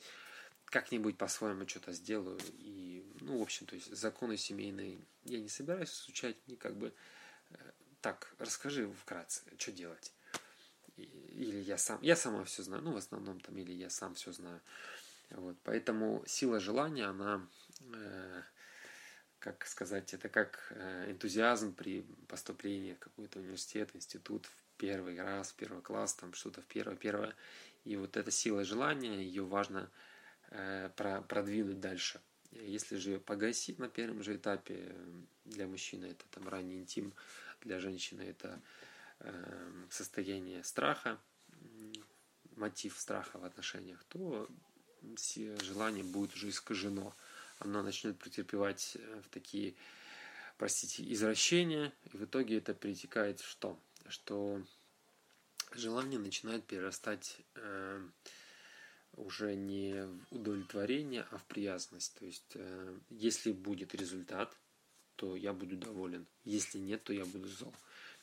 Как-нибудь 0.65 1.17
по-своему 1.17 1.67
что-то 1.67 1.91
сделаю. 1.91 2.39
И, 2.59 2.94
ну, 3.25 3.39
в 3.39 3.41
общем, 3.41 3.65
то 3.65 3.75
есть 3.75 3.95
законы 3.95 4.37
семейные 4.37 4.99
я 5.23 5.39
не 5.39 5.49
собираюсь 5.49 5.89
изучать, 5.89 6.37
мне 6.47 6.55
как 6.55 6.75
бы 6.75 6.93
так, 8.05 8.35
расскажи 8.37 8.87
вкратце, 8.87 9.41
что 9.57 9.71
делать. 9.71 10.13
Или 10.95 11.57
я 11.61 11.75
сам, 11.75 11.97
я 12.03 12.15
сама 12.15 12.43
все 12.43 12.61
знаю, 12.61 12.83
ну, 12.83 12.93
в 12.93 12.97
основном 12.97 13.39
там, 13.39 13.57
или 13.57 13.73
я 13.73 13.89
сам 13.89 14.13
все 14.13 14.31
знаю. 14.31 14.61
Вот, 15.31 15.57
поэтому 15.63 16.23
сила 16.27 16.59
желания, 16.59 17.05
она, 17.05 17.47
э, 17.95 18.43
как 19.39 19.65
сказать, 19.65 20.13
это 20.13 20.29
как 20.29 20.71
э, 20.75 21.09
энтузиазм 21.09 21.73
при 21.73 22.03
поступлении 22.27 22.93
в 22.93 22.99
какой-то 22.99 23.39
университет, 23.39 23.89
институт 23.95 24.45
в 24.45 24.77
первый 24.77 25.19
раз, 25.19 25.51
в 25.51 25.55
первый 25.55 25.81
класс, 25.81 26.13
там 26.13 26.31
что-то 26.35 26.61
в 26.61 26.65
первое, 26.67 26.95
первое. 26.95 27.35
И 27.85 27.95
вот 27.95 28.17
эта 28.17 28.29
сила 28.29 28.63
желания, 28.63 29.23
ее 29.23 29.43
важно 29.43 29.89
э, 30.51 30.91
про, 30.95 31.23
продвинуть 31.23 31.79
дальше. 31.79 32.21
Если 32.63 32.97
же 32.97 33.19
погасить 33.19 33.79
на 33.79 33.89
первом 33.89 34.23
же 34.23 34.35
этапе, 34.35 34.95
для 35.45 35.67
мужчины 35.67 36.05
это 36.05 36.25
там 36.31 36.47
ранний 36.47 36.77
интим, 36.77 37.13
для 37.61 37.79
женщины 37.79 38.21
это 38.21 38.61
э, 39.19 39.85
состояние 39.89 40.63
страха, 40.63 41.19
мотив 42.55 42.97
страха 42.97 43.37
в 43.39 43.43
отношениях, 43.43 44.03
то 44.09 44.47
желание 45.61 46.03
будет 46.03 46.33
уже 46.35 46.49
искажено. 46.49 47.15
Оно 47.59 47.81
начнет 47.81 48.17
претерпевать 48.17 48.97
э, 48.99 49.21
в 49.21 49.29
такие, 49.29 49.75
простите, 50.57 51.03
извращения, 51.11 51.93
и 52.11 52.17
в 52.17 52.25
итоге 52.25 52.57
это 52.57 52.73
перетекает 52.73 53.39
в 53.39 53.49
что? 53.49 53.79
Что 54.07 54.61
желание 55.71 56.19
начинает 56.19 56.65
перерастать 56.65 57.37
э, 57.55 58.07
уже 59.17 59.55
не 59.55 60.05
в 60.05 60.35
удовлетворение, 60.35 61.25
а 61.31 61.37
в 61.37 61.45
привязанность. 61.45 62.15
То 62.15 62.25
есть, 62.25 62.51
э, 62.55 62.97
если 63.09 63.51
будет 63.51 63.95
результат, 63.95 64.55
то 65.15 65.35
я 65.35 65.53
буду 65.53 65.77
доволен. 65.77 66.25
Если 66.43 66.77
нет, 66.77 67.03
то 67.03 67.13
я 67.13 67.25
буду 67.25 67.47
зол. 67.47 67.73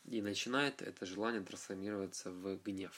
И 0.05 0.21
начинает 0.21 0.83
это 0.83 1.07
желание 1.07 1.43
трансформироваться 1.43 2.31
в 2.31 2.57
гнев. 2.63 2.93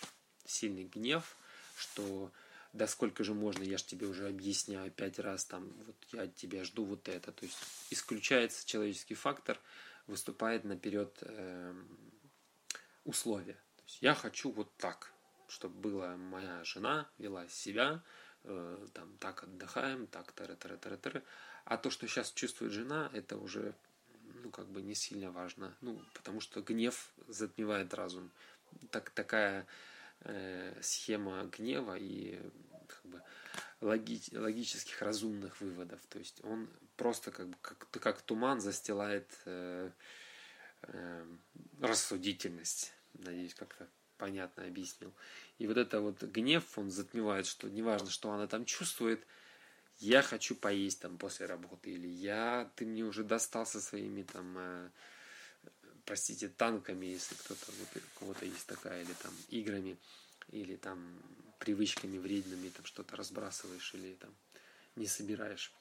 Сильный 0.45 0.85
гнев, 0.85 1.37
что 1.77 2.33
да 2.75 2.89
сколько 2.89 3.23
же 3.23 3.35
можно, 3.35 3.63
я 3.63 3.79
же 3.79 3.85
тебе 3.85 4.07
уже 4.07 4.27
объясняю 4.27 4.91
пять 4.91 5.21
раз, 5.21 5.45
там, 5.45 5.73
вот 5.87 5.97
я 6.13 6.23
от 6.23 6.35
тебя 6.35 6.65
жду 6.65 6.85
вот 6.85 7.09
это. 7.09 7.31
То 7.31 7.47
есть 7.47 7.57
исключается 7.91 8.67
человеческий 8.67 9.15
фактор, 9.15 9.61
выступает 10.09 10.65
наперед 10.65 11.17
э, 11.23 11.75
условия. 13.05 13.55
То 13.77 13.83
есть 13.85 13.99
я 14.03 14.15
хочу 14.15 14.51
вот 14.51 14.77
так, 14.77 15.13
чтобы 15.55 15.81
была 15.81 16.17
моя 16.17 16.63
жена, 16.65 17.09
вела 17.19 17.49
себя, 17.49 18.03
э, 18.43 18.87
там, 18.93 19.17
так 19.19 19.45
отдыхаем, 19.45 20.07
так, 20.09 20.33
тары, 20.33 20.57
тары, 20.57 20.77
тары, 20.77 20.97
тары. 20.97 21.23
А 21.65 21.77
то, 21.79 21.91
что 21.91 22.07
сейчас 22.07 22.33
чувствует 22.33 22.73
жена, 22.73 23.11
это 23.15 23.39
уже 23.39 23.75
ну, 24.43 24.51
как 24.51 24.67
бы 24.67 24.83
не 24.83 24.95
сильно 24.95 25.31
важно. 25.31 25.75
Ну, 25.81 26.01
потому 26.13 26.41
что 26.41 26.61
гнев 26.61 27.13
затмевает 27.29 27.95
разум. 27.95 28.31
Так, 28.91 29.11
такая 29.11 29.67
э, 30.21 30.79
схема 30.83 31.45
гнева 31.45 31.97
и 31.97 32.39
как 32.89 33.05
бы 33.05 33.23
логи, 33.81 34.21
логических 34.37 35.01
разумных 35.03 35.61
выводов. 35.61 36.01
То 36.09 36.19
есть 36.19 36.45
он 36.45 36.69
просто 36.97 37.31
как 37.31 37.49
бы 37.49 37.57
как, 37.63 37.89
как 37.91 38.23
туман 38.23 38.61
застилает 38.61 39.31
э, 39.45 39.91
э, 40.83 41.27
рассудительность. 41.81 42.93
Надеюсь, 43.15 43.55
как-то 43.55 43.89
понятно 44.19 44.65
объяснил. 44.65 45.13
И 45.59 45.67
вот 45.67 45.77
это 45.77 46.01
вот 46.01 46.23
гнев, 46.23 46.79
он 46.79 46.91
затмевает, 46.91 47.47
что 47.47 47.69
неважно, 47.69 48.11
что 48.11 48.31
она 48.31 48.47
там 48.47 48.65
чувствует, 48.65 49.25
я 49.99 50.23
хочу 50.23 50.55
поесть 50.55 51.01
там 51.01 51.19
после 51.19 51.47
работы, 51.47 51.91
или 51.91 52.09
я, 52.09 52.71
ты 52.77 52.85
мне 52.85 53.05
уже 53.05 53.23
достал 53.23 53.65
со 53.65 53.81
своими 53.81 54.23
там, 54.23 54.57
э, 54.59 54.91
простите, 56.05 56.49
танками, 56.49 57.07
если 57.07 57.35
кто-то, 57.37 57.71
у 57.71 58.19
кого-то 58.19 58.45
есть 58.45 58.67
такая, 58.67 59.03
или 59.03 59.13
там 59.23 59.33
играми, 59.49 59.97
или 60.51 60.77
там 60.77 60.99
привычками 61.59 62.19
вредными, 62.19 62.69
там 62.71 62.85
что-то 62.85 63.17
разбрасываешь, 63.17 63.95
или 63.95 64.15
там 64.15 64.35
не 64.97 65.07
собираешь. 65.07 65.73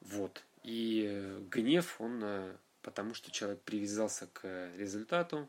Вот. 0.00 0.42
И 0.62 1.04
э, 1.06 1.40
гнев, 1.50 2.00
он, 2.00 2.22
э, 2.24 2.56
потому 2.82 3.14
что 3.14 3.30
человек 3.30 3.60
привязался 3.62 4.26
к 4.26 4.72
результату, 4.76 5.48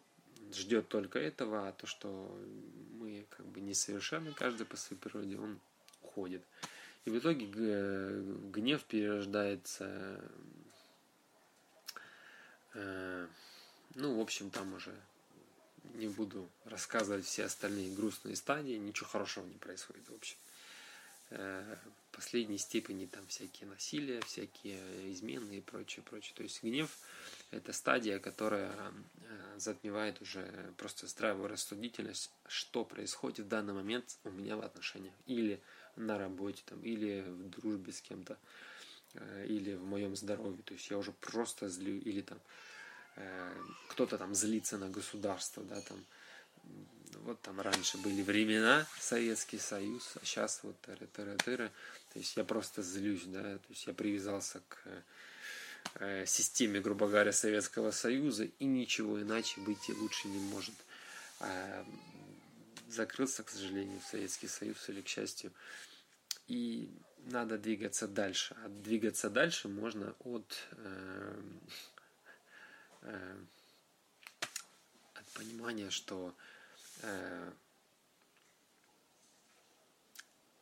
ждет 0.55 0.87
только 0.87 1.19
этого, 1.19 1.67
а 1.67 1.71
то, 1.71 1.87
что 1.87 2.07
мы 2.99 3.25
как 3.29 3.45
бы 3.47 3.61
несовершенны, 3.61 4.33
каждый 4.33 4.65
по 4.65 4.77
своей 4.77 4.99
природе, 4.99 5.37
он 5.37 5.59
уходит. 6.01 6.43
И 7.05 7.09
в 7.09 7.19
итоге 7.19 7.45
гнев 7.45 8.83
перерождается, 8.85 10.19
э, 12.73 13.27
ну, 13.93 14.17
в 14.17 14.19
общем, 14.19 14.49
там 14.49 14.73
уже 14.73 14.95
не 15.93 16.07
буду 16.07 16.49
рассказывать 16.65 17.25
все 17.25 17.45
остальные 17.45 17.93
грустные 17.93 18.35
стадии, 18.35 18.73
ничего 18.73 19.07
хорошего 19.07 19.45
не 19.45 19.57
происходит, 19.57 20.09
в 20.09 20.15
общем. 20.15 20.37
Э, 22.15 22.25
последней 22.25 22.57
степени 22.57 23.05
там 23.05 23.25
всякие 23.27 23.69
насилия, 23.69 24.21
всякие 24.21 25.11
измены 25.11 25.57
и 25.57 25.61
прочее, 25.61 26.03
прочее. 26.03 26.33
То 26.35 26.43
есть 26.43 26.63
гнев– 26.63 26.89
это 27.51 27.73
стадия, 27.73 28.19
которая 28.19 28.71
э, 28.71 29.59
затмевает 29.59 30.21
уже 30.21 30.73
просто 30.77 31.07
здравую 31.07 31.47
рассудительность, 31.49 32.31
что 32.47 32.85
происходит 32.85 33.45
в 33.45 33.49
данный 33.49 33.73
момент 33.73 34.17
у 34.23 34.31
меня 34.31 34.55
в 34.57 34.61
отношениях. 34.61 35.13
Или 35.27 35.59
на 35.95 36.17
работе, 36.17 36.63
там, 36.65 36.81
или 36.81 37.21
в 37.21 37.49
дружбе 37.49 37.91
с 37.91 38.01
кем-то, 38.01 38.37
э, 39.13 39.45
или 39.47 39.75
в 39.75 39.83
моем 39.83 40.15
здоровье. 40.15 40.61
То 40.63 40.73
есть 40.73 40.89
я 40.89 40.97
уже 40.97 41.11
просто 41.11 41.69
злю, 41.69 41.97
или 41.99 42.21
там 42.21 42.39
кто-то 43.87 44.17
там 44.17 44.35
злится 44.35 44.77
на 44.77 44.89
государство, 44.89 45.63
да, 45.63 45.79
там, 45.79 46.05
вот 47.23 47.41
там 47.41 47.61
раньше 47.61 47.97
были 47.97 48.21
времена, 48.21 48.85
Советский 48.99 49.59
Союз, 49.59 50.13
а 50.15 50.25
сейчас 50.25 50.59
вот 50.63 50.75
тыры-тыры-тыры. 50.81 51.71
То 52.13 52.19
есть 52.19 52.35
я 52.37 52.43
просто 52.43 52.81
злюсь, 52.81 53.23
да, 53.25 53.57
то 53.57 53.69
есть 53.69 53.87
я 53.87 53.93
привязался 53.93 54.61
к 54.67 54.77
э, 55.95 56.25
системе, 56.25 56.79
грубо 56.79 57.07
говоря, 57.07 57.31
Советского 57.31 57.91
Союза, 57.91 58.45
и 58.45 58.65
ничего 58.65 59.21
иначе 59.21 59.61
быть 59.61 59.89
и 59.89 59.93
лучше 59.93 60.27
не 60.27 60.39
может. 60.39 60.75
А, 61.39 61.85
закрылся, 62.87 63.43
к 63.43 63.49
сожалению, 63.49 63.99
Советский 64.09 64.47
Союз 64.47 64.89
или 64.89 65.01
к 65.01 65.07
счастью. 65.07 65.51
И 66.47 66.89
надо 67.25 67.57
двигаться 67.57 68.07
дальше. 68.07 68.55
А 68.63 68.69
двигаться 68.69 69.29
дальше 69.29 69.67
можно 69.67 70.15
от, 70.19 70.67
э, 70.71 71.41
э, 73.01 73.37
понимания, 75.33 75.89
что 75.89 76.33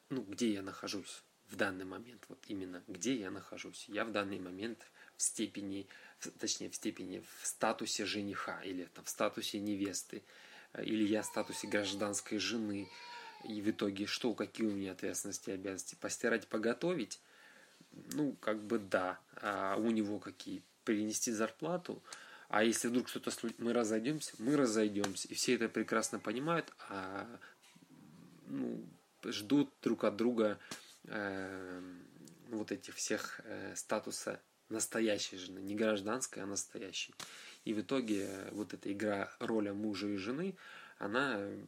ну, 0.10 0.22
где 0.22 0.54
я 0.54 0.62
нахожусь 0.62 1.24
в 1.50 1.56
данный 1.56 1.86
момент, 1.86 2.26
вот 2.30 2.40
именно 2.48 2.84
где 2.88 3.16
я 3.16 3.32
нахожусь. 3.32 3.86
Я 3.88 4.06
в 4.06 4.12
данный 4.12 4.40
момент 4.40 4.80
в 5.18 5.22
степени, 5.22 5.88
точнее 6.40 6.70
в 6.70 6.76
степени, 6.76 7.24
в 7.42 7.48
статусе 7.48 8.06
жениха 8.06 8.62
или 8.64 8.86
там, 8.86 9.06
в 9.06 9.10
статусе 9.10 9.60
невесты, 9.60 10.24
э, 10.74 10.84
или 10.84 11.04
я 11.04 11.22
в 11.22 11.26
статусе 11.26 11.68
гражданской 11.68 12.38
жены. 12.38 12.90
И 13.44 13.62
в 13.62 13.70
итоге 13.70 14.06
что, 14.06 14.34
какие 14.34 14.68
у 14.68 14.72
меня 14.72 14.94
ответственности 14.94 15.50
и 15.50 15.54
обязанности? 15.54 15.96
Постирать, 15.96 16.48
поготовить? 16.48 17.20
Ну, 18.14 18.34
как 18.40 18.64
бы 18.64 18.80
да. 18.80 19.20
А 19.36 19.76
у 19.78 19.92
него 19.92 20.20
какие? 20.20 20.64
Принести 20.86 21.32
зарплату– 21.32 22.02
А 22.54 22.64
если 22.64 22.88
вдруг 22.88 23.10
что-то 23.10 23.32
случится, 23.32 23.64
мы 23.64 23.74
разойдемся, 23.74 24.32
мы 24.38 24.56
разойдемся. 24.56 25.28
И 25.28 25.34
все 25.34 25.56
это 25.56 25.68
прекрасно 25.70 26.20
понимают, 26.20 26.72
а 26.88 27.26
ну, 28.46 28.88
ждут 29.26 29.74
друг 29.82 30.04
от 30.04 30.18
друга 30.18 30.60
э, 31.06 31.82
вот 32.50 32.72
этих 32.72 32.94
всех 32.94 33.42
э, 33.44 33.74
статуса 33.76 34.40
настоящей 34.70 35.38
жены, 35.38 35.62
не 35.62 35.74
гражданской, 35.74 36.44
а 36.44 36.46
настоящей. 36.46 37.16
И 37.66 37.74
в 37.74 37.82
итоге 37.82 38.28
э, 38.28 38.50
вот 38.52 38.76
эта 38.76 38.94
игра 38.94 39.32
роля 39.40 39.74
мужа 39.74 40.08
и 40.08 40.18
жены, 40.18 40.56
она, 41.00 41.40
э, 41.40 41.66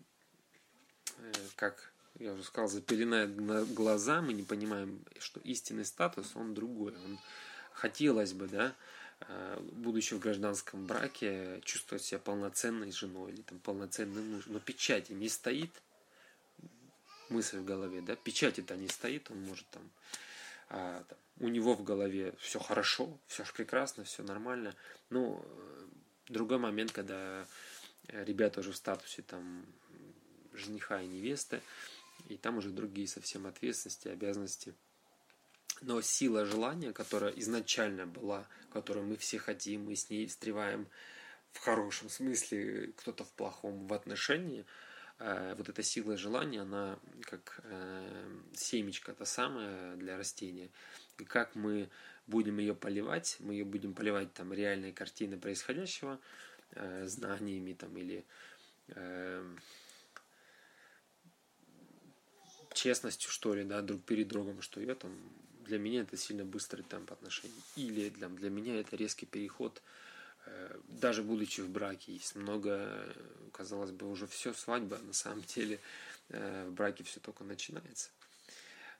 как 1.55 1.93
я 2.19 2.31
уже 2.33 2.43
сказал, 2.43 2.67
запеленает 2.67 3.35
глаза, 3.73 4.21
мы 4.21 4.33
не 4.33 4.43
понимаем, 4.43 5.03
что 5.17 5.39
истинный 5.39 5.83
статус, 5.83 6.35
он 6.35 6.53
другой. 6.53 6.93
Он 7.05 7.17
хотелось 7.73 8.33
бы, 8.33 8.47
да, 8.47 8.75
будучи 9.71 10.13
в 10.13 10.19
гражданском 10.19 10.85
браке, 10.85 11.61
чувствовать 11.63 12.03
себя 12.03 12.19
полноценной 12.19 12.91
женой 12.91 13.31
или 13.31 13.41
там 13.41 13.59
полноценным 13.59 14.33
мужем. 14.33 14.53
Но 14.53 14.59
печати 14.59 15.13
не 15.13 15.29
стоит, 15.29 15.71
мысль 17.29 17.59
в 17.59 17.65
голове, 17.65 18.01
да, 18.01 18.15
печати-то 18.15 18.75
не 18.75 18.87
стоит, 18.87 19.31
он 19.31 19.41
может 19.41 19.65
там, 19.69 19.89
а, 20.69 21.03
там 21.03 21.17
у 21.39 21.47
него 21.47 21.75
в 21.75 21.83
голове 21.83 22.33
все 22.39 22.59
хорошо, 22.59 23.17
все 23.27 23.43
прекрасно, 23.53 24.03
все 24.03 24.23
нормально. 24.23 24.73
Но 25.09 25.43
э, 25.43 25.85
другой 26.29 26.59
момент, 26.59 26.91
когда 26.91 27.45
ребята 28.07 28.61
уже 28.61 28.71
в 28.71 28.77
статусе 28.77 29.21
там 29.21 29.65
жениха 30.53 31.01
и 31.01 31.07
невесты, 31.07 31.61
и 32.29 32.37
там 32.37 32.57
уже 32.57 32.69
другие 32.69 33.07
совсем 33.07 33.45
ответственности, 33.47 34.07
обязанности. 34.07 34.73
Но 35.81 36.01
сила 36.01 36.45
желания, 36.45 36.93
которая 36.93 37.31
изначально 37.33 38.05
была, 38.07 38.47
которую 38.71 39.05
мы 39.05 39.17
все 39.17 39.37
хотим, 39.37 39.85
мы 39.85 39.95
с 39.95 40.09
ней 40.09 40.27
встреваем 40.27 40.87
в 41.51 41.59
хорошем 41.59 42.09
смысле, 42.09 42.93
кто-то 42.97 43.23
в 43.23 43.31
плохом 43.31 43.87
в 43.87 43.93
отношении, 43.93 44.65
э, 45.19 45.55
вот 45.57 45.69
эта 45.69 45.83
сила 45.83 46.17
желания, 46.17 46.61
она 46.61 46.99
как 47.21 47.59
э, 47.63 48.39
семечко 48.53 49.13
то 49.13 49.25
самое 49.25 49.95
для 49.95 50.17
растения. 50.17 50.69
И 51.17 51.25
как 51.25 51.55
мы 51.55 51.89
будем 52.27 52.57
ее 52.57 52.75
поливать, 52.75 53.37
мы 53.39 53.53
ее 53.53 53.65
будем 53.65 53.93
поливать 53.93 54.33
там 54.33 54.53
реальной 54.53 54.91
картины 54.91 55.37
происходящего, 55.37 56.19
э, 56.71 57.05
знаниями 57.07 57.73
там 57.73 57.95
или 57.97 58.25
честностью, 62.73 63.31
что 63.31 63.55
ли, 63.55 63.63
да, 63.63 63.81
друг 63.81 64.03
перед 64.03 64.27
другом, 64.27 64.61
что 64.61 64.79
я 64.79 64.93
там, 64.93 65.11
для 65.65 65.79
меня 65.79 66.01
это 66.01 66.17
сильно 66.17 66.45
быстрый 66.45 66.83
темп 66.83 67.11
отношений. 67.11 67.61
Или 67.75 68.09
для, 68.09 68.29
для 68.29 68.49
меня 68.49 68.79
это 68.79 68.95
резкий 68.95 69.25
переход, 69.25 69.81
э, 70.45 70.79
даже 70.87 71.23
будучи 71.23 71.61
в 71.61 71.69
браке. 71.69 72.13
Есть 72.13 72.35
много, 72.35 73.13
казалось 73.51 73.91
бы, 73.91 74.09
уже 74.09 74.27
все, 74.27 74.53
свадьба, 74.53 74.97
на 74.99 75.13
самом 75.13 75.43
деле 75.43 75.79
э, 76.29 76.67
в 76.67 76.73
браке 76.73 77.03
все 77.03 77.19
только 77.19 77.43
начинается. 77.43 78.09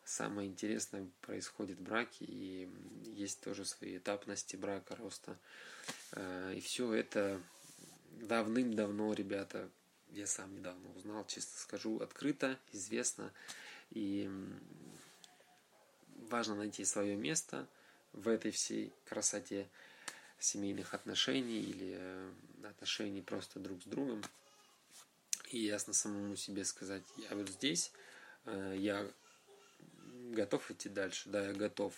Самое 0.04 0.48
интересное 0.48 1.08
происходит 1.22 1.80
в 1.80 1.84
браке, 1.84 2.26
и 2.26 2.70
есть 3.16 3.42
тоже 3.42 3.66
свои 3.66 3.98
этапности 3.98 4.56
брака, 4.56 4.96
роста. 4.96 5.38
Э, 6.12 6.54
и 6.56 6.62
все 6.62 6.94
это 6.94 7.42
давным-давно, 8.22 9.14
ребята, 9.14 9.70
я 10.12 10.28
сам 10.28 10.54
недавно 10.56 10.90
узнал, 10.96 11.26
честно 11.28 11.58
скажу, 11.58 12.00
открыто, 12.00 12.58
известно. 12.72 13.32
И 13.92 14.30
важно 16.30 16.56
найти 16.56 16.86
свое 16.86 17.16
место 17.16 17.68
в 18.14 18.28
этой 18.28 18.52
всей 18.52 18.94
красоте 19.06 19.68
семейных 20.40 20.94
отношений 20.94 21.60
или 21.60 21.96
э, 21.98 22.32
отношений 22.64 23.22
просто 23.22 23.60
друг 23.60 23.82
с 23.82 23.86
другом. 23.86 24.24
И 25.52 25.60
ясно 25.60 25.94
самому 25.94 26.36
себе 26.36 26.66
сказать, 26.66 27.04
я 27.18 27.36
вот 27.36 27.50
здесь, 27.50 27.92
э, 28.46 28.76
я 28.78 29.08
готов 30.32 30.70
идти 30.72 30.90
дальше, 30.90 31.30
да, 31.30 31.48
я 31.48 31.54
готов. 31.54 31.94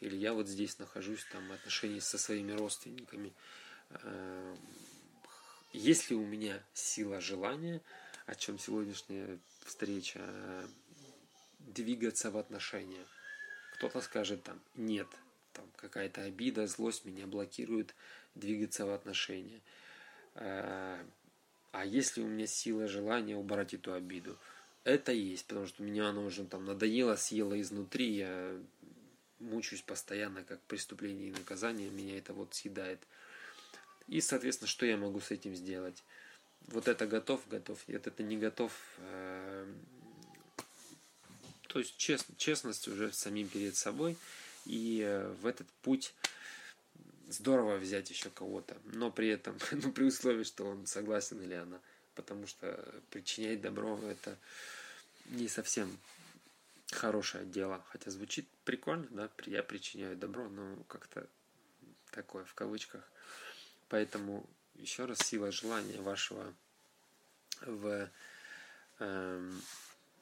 Или 0.00 0.16
я 0.16 0.32
вот 0.32 0.48
здесь 0.48 0.78
нахожусь, 0.78 1.24
там, 1.32 1.50
отношения 1.52 2.00
со 2.00 2.18
своими 2.18 2.52
родственниками. 2.52 3.32
Э, 3.90 4.56
есть 5.72 6.10
ли 6.10 6.16
у 6.16 6.26
меня 6.26 6.62
сила 6.74 7.20
желания, 7.20 7.80
о 8.26 8.34
чем 8.34 8.58
сегодняшняя 8.58 9.38
встреча 9.64 10.20
двигаться 11.58 12.30
в 12.30 12.36
отношения. 12.36 13.04
Кто-то 13.80 14.02
скажет 14.02 14.42
там 14.42 14.60
нет, 14.74 15.06
там 15.54 15.64
какая-то 15.76 16.24
обида, 16.24 16.66
злость 16.66 17.06
меня 17.06 17.26
блокирует 17.26 17.94
двигаться 18.34 18.84
в 18.84 18.90
отношения. 18.90 19.62
А, 20.34 21.02
а 21.72 21.86
если 21.86 22.20
у 22.20 22.26
меня 22.26 22.46
сила 22.46 22.86
желания 22.86 23.36
убрать 23.36 23.72
эту 23.72 23.94
обиду? 23.94 24.36
Это 24.84 25.12
есть, 25.12 25.46
потому 25.46 25.66
что 25.66 25.82
меня 25.82 26.10
оно 26.10 26.26
уже 26.26 26.44
там 26.44 26.66
надоело, 26.66 27.16
съело 27.16 27.58
изнутри, 27.58 28.16
я 28.16 28.54
мучаюсь 29.38 29.80
постоянно, 29.80 30.44
как 30.44 30.60
преступление 30.64 31.28
и 31.28 31.32
наказание, 31.32 31.88
меня 31.88 32.18
это 32.18 32.34
вот 32.34 32.52
съедает. 32.52 33.00
И, 34.08 34.20
соответственно, 34.20 34.68
что 34.68 34.84
я 34.84 34.98
могу 34.98 35.20
с 35.20 35.30
этим 35.30 35.54
сделать? 35.54 36.04
Вот 36.66 36.86
это 36.86 37.06
готов, 37.06 37.48
готов, 37.48 37.78
нет, 37.88 38.06
это 38.06 38.22
не 38.22 38.36
готов, 38.36 38.74
э, 38.98 39.72
то 41.72 41.78
есть 41.78 41.96
чест, 41.96 42.26
честность 42.36 42.88
уже 42.88 43.12
самим 43.12 43.48
перед 43.48 43.76
собой. 43.76 44.16
И 44.66 45.02
э, 45.06 45.28
в 45.40 45.46
этот 45.46 45.68
путь 45.82 46.12
здорово 47.28 47.76
взять 47.76 48.10
еще 48.10 48.28
кого-то, 48.30 48.76
но 48.84 49.10
при 49.12 49.28
этом, 49.28 49.56
ну, 49.70 49.92
при 49.92 50.04
условии, 50.04 50.42
что 50.42 50.64
он 50.66 50.86
согласен 50.86 51.40
или 51.40 51.54
она. 51.54 51.80
Потому 52.16 52.48
что 52.48 53.02
причинять 53.10 53.60
добро 53.60 53.98
это 54.02 54.36
не 55.26 55.46
совсем 55.46 55.96
хорошее 56.90 57.44
дело. 57.46 57.84
Хотя 57.90 58.10
звучит 58.10 58.48
прикольно, 58.64 59.06
да, 59.10 59.30
я 59.46 59.62
причиняю 59.62 60.16
добро, 60.16 60.48
но 60.48 60.76
как-то 60.88 61.28
такое 62.10 62.44
в 62.44 62.54
кавычках. 62.54 63.08
Поэтому 63.88 64.44
еще 64.74 65.04
раз 65.04 65.18
сила 65.18 65.52
желания 65.52 66.00
вашего 66.00 66.52
в 67.60 68.10
эм, 68.98 69.62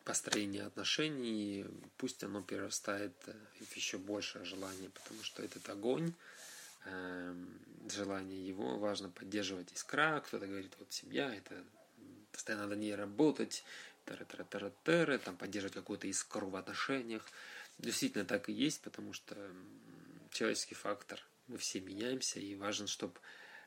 построение 0.09 0.63
отношений, 0.63 1.67
пусть 1.99 2.25
оно 2.25 2.41
перерастает 2.41 3.13
э, 3.27 3.35
в 3.61 3.77
еще 3.77 3.99
большее 3.99 4.47
желание, 4.47 4.89
потому 4.89 5.23
что 5.23 5.43
этот 5.43 5.69
огонь, 5.69 6.15
эм, 6.87 7.61
желание 7.91 8.49
его 8.49 8.79
важно 8.79 9.11
поддерживать 9.11 9.71
искра. 9.75 10.23
Кто-то 10.27 10.47
говорит, 10.47 10.73
вот 10.79 10.91
семья, 10.91 11.35
это 11.35 11.63
постоянно 12.33 12.65
надо 12.65 12.77
не 12.77 12.95
работать, 12.95 13.65
тара 14.07 15.19
там 15.19 15.37
поддерживать 15.37 15.75
какую-то 15.75 16.07
искру 16.07 16.49
в 16.49 16.57
отношениях. 16.57 17.29
Действительно 17.77 18.25
так 18.25 18.49
и 18.49 18.53
есть, 18.55 18.81
потому 18.81 19.13
что 19.13 19.37
человеческий 20.31 20.75
фактор, 20.75 21.23
мы 21.49 21.59
все 21.59 21.81
меняемся, 21.81 22.41
и 22.41 22.55
важно, 22.55 22.87
чтобы 22.87 23.21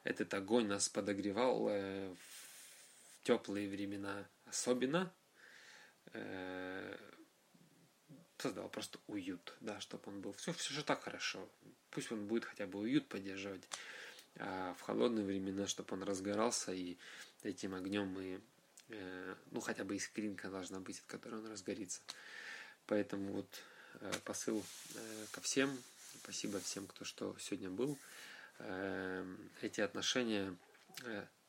этот 0.04 0.34
огонь 0.34 0.66
нас 0.66 0.90
подогревал 0.90 1.68
э, 1.70 2.16
в 2.16 3.24
теплые 3.28 3.70
времена 3.70 4.28
особенно, 4.48 5.14
Э, 6.14 6.98
создал 8.38 8.70
просто 8.70 9.00
уют, 9.08 9.56
да, 9.60 9.80
чтобы 9.80 10.04
он 10.08 10.22
был. 10.22 10.34
Все, 10.34 10.52
все 10.54 10.74
же 10.74 10.84
так 10.84 11.04
хорошо. 11.04 11.48
Пусть 11.92 12.12
он 12.12 12.26
будет 12.26 12.46
хотя 12.46 12.66
бы 12.66 12.80
уют 12.80 13.08
поддерживать. 13.08 13.62
А 14.38 14.74
в 14.76 14.82
холодные 14.82 15.26
времена, 15.26 15.68
чтобы 15.68 15.94
он 15.94 16.04
разгорался, 16.04 16.72
и 16.72 16.98
этим 17.44 17.76
огнем 17.76 18.08
мы, 18.08 18.42
э, 18.90 19.36
ну, 19.52 19.60
хотя 19.60 19.84
бы 19.84 19.96
искринка 19.96 20.50
должна 20.50 20.80
быть, 20.80 21.00
от 21.00 21.06
которой 21.06 21.36
он 21.36 21.48
разгорится. 21.48 22.02
Поэтому 22.88 23.34
вот 23.34 23.64
э, 24.00 24.12
посыл 24.26 24.64
ко 25.32 25.42
всем. 25.42 25.78
Спасибо 26.24 26.60
всем, 26.60 26.88
кто 26.88 27.06
что 27.06 27.36
сегодня 27.40 27.70
был. 27.70 27.98
Эти 29.62 29.82
отношения 29.82 30.56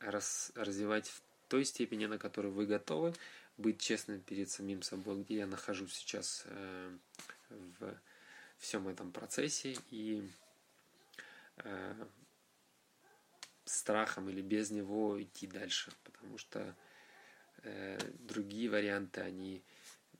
раз, 0.00 0.52
развивать 0.54 1.08
в 1.08 1.22
той 1.48 1.64
степени, 1.64 2.06
на 2.06 2.18
которой 2.18 2.50
вы 2.50 2.66
готовы, 2.66 3.14
быть 3.56 3.80
честным 3.80 4.20
перед 4.20 4.50
самим 4.50 4.82
собой, 4.82 5.22
где 5.22 5.36
я 5.36 5.46
нахожусь 5.46 5.94
сейчас 5.94 6.42
э, 6.46 6.96
в 7.50 8.00
всем 8.58 8.88
этом 8.88 9.12
процессе 9.12 9.76
и 9.90 10.28
э, 11.58 12.06
страхом 13.64 14.28
или 14.28 14.40
без 14.40 14.70
него 14.70 15.22
идти 15.22 15.46
дальше, 15.46 15.92
потому 16.04 16.38
что 16.38 16.74
э, 17.62 17.98
другие 18.20 18.70
варианты, 18.70 19.20
они 19.20 19.62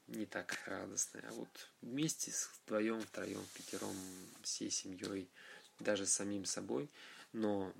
не 0.08 0.26
так 0.26 0.58
радостные. 0.66 1.24
А 1.28 1.32
вот 1.32 1.70
вместе 1.80 2.30
с 2.30 2.50
вдвоем, 2.64 3.00
втроем, 3.00 3.44
пятером, 3.54 3.96
всей 4.42 4.70
семьей, 4.70 5.28
даже 5.78 6.06
самим 6.06 6.44
собой, 6.44 6.88
но 7.32 7.72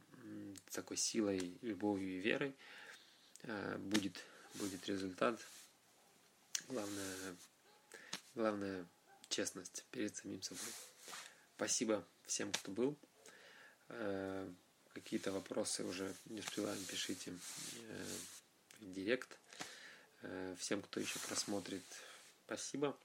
такой 0.70 0.96
силой, 0.96 1.58
любовью 1.60 2.16
и 2.16 2.20
верой 2.20 2.54
будет 3.78 4.24
будет 4.54 4.86
результат. 4.86 5.40
Главное, 6.68 7.36
главное 8.34 8.86
честность 9.28 9.84
перед 9.90 10.16
самим 10.16 10.42
собой. 10.42 10.72
Спасибо 11.56 12.06
всем, 12.26 12.52
кто 12.52 12.72
был. 12.72 12.98
Э, 13.88 14.50
какие-то 14.94 15.32
вопросы 15.32 15.84
уже 15.84 16.14
не 16.26 16.40
успеваем, 16.40 16.82
пишите 16.84 17.32
в 18.78 18.92
директ. 18.92 19.38
Всем, 20.58 20.82
кто 20.82 21.00
еще 21.00 21.18
просмотрит, 21.18 21.82
спасибо. 22.46 22.96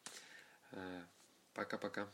Пока-пока. 1.53 2.07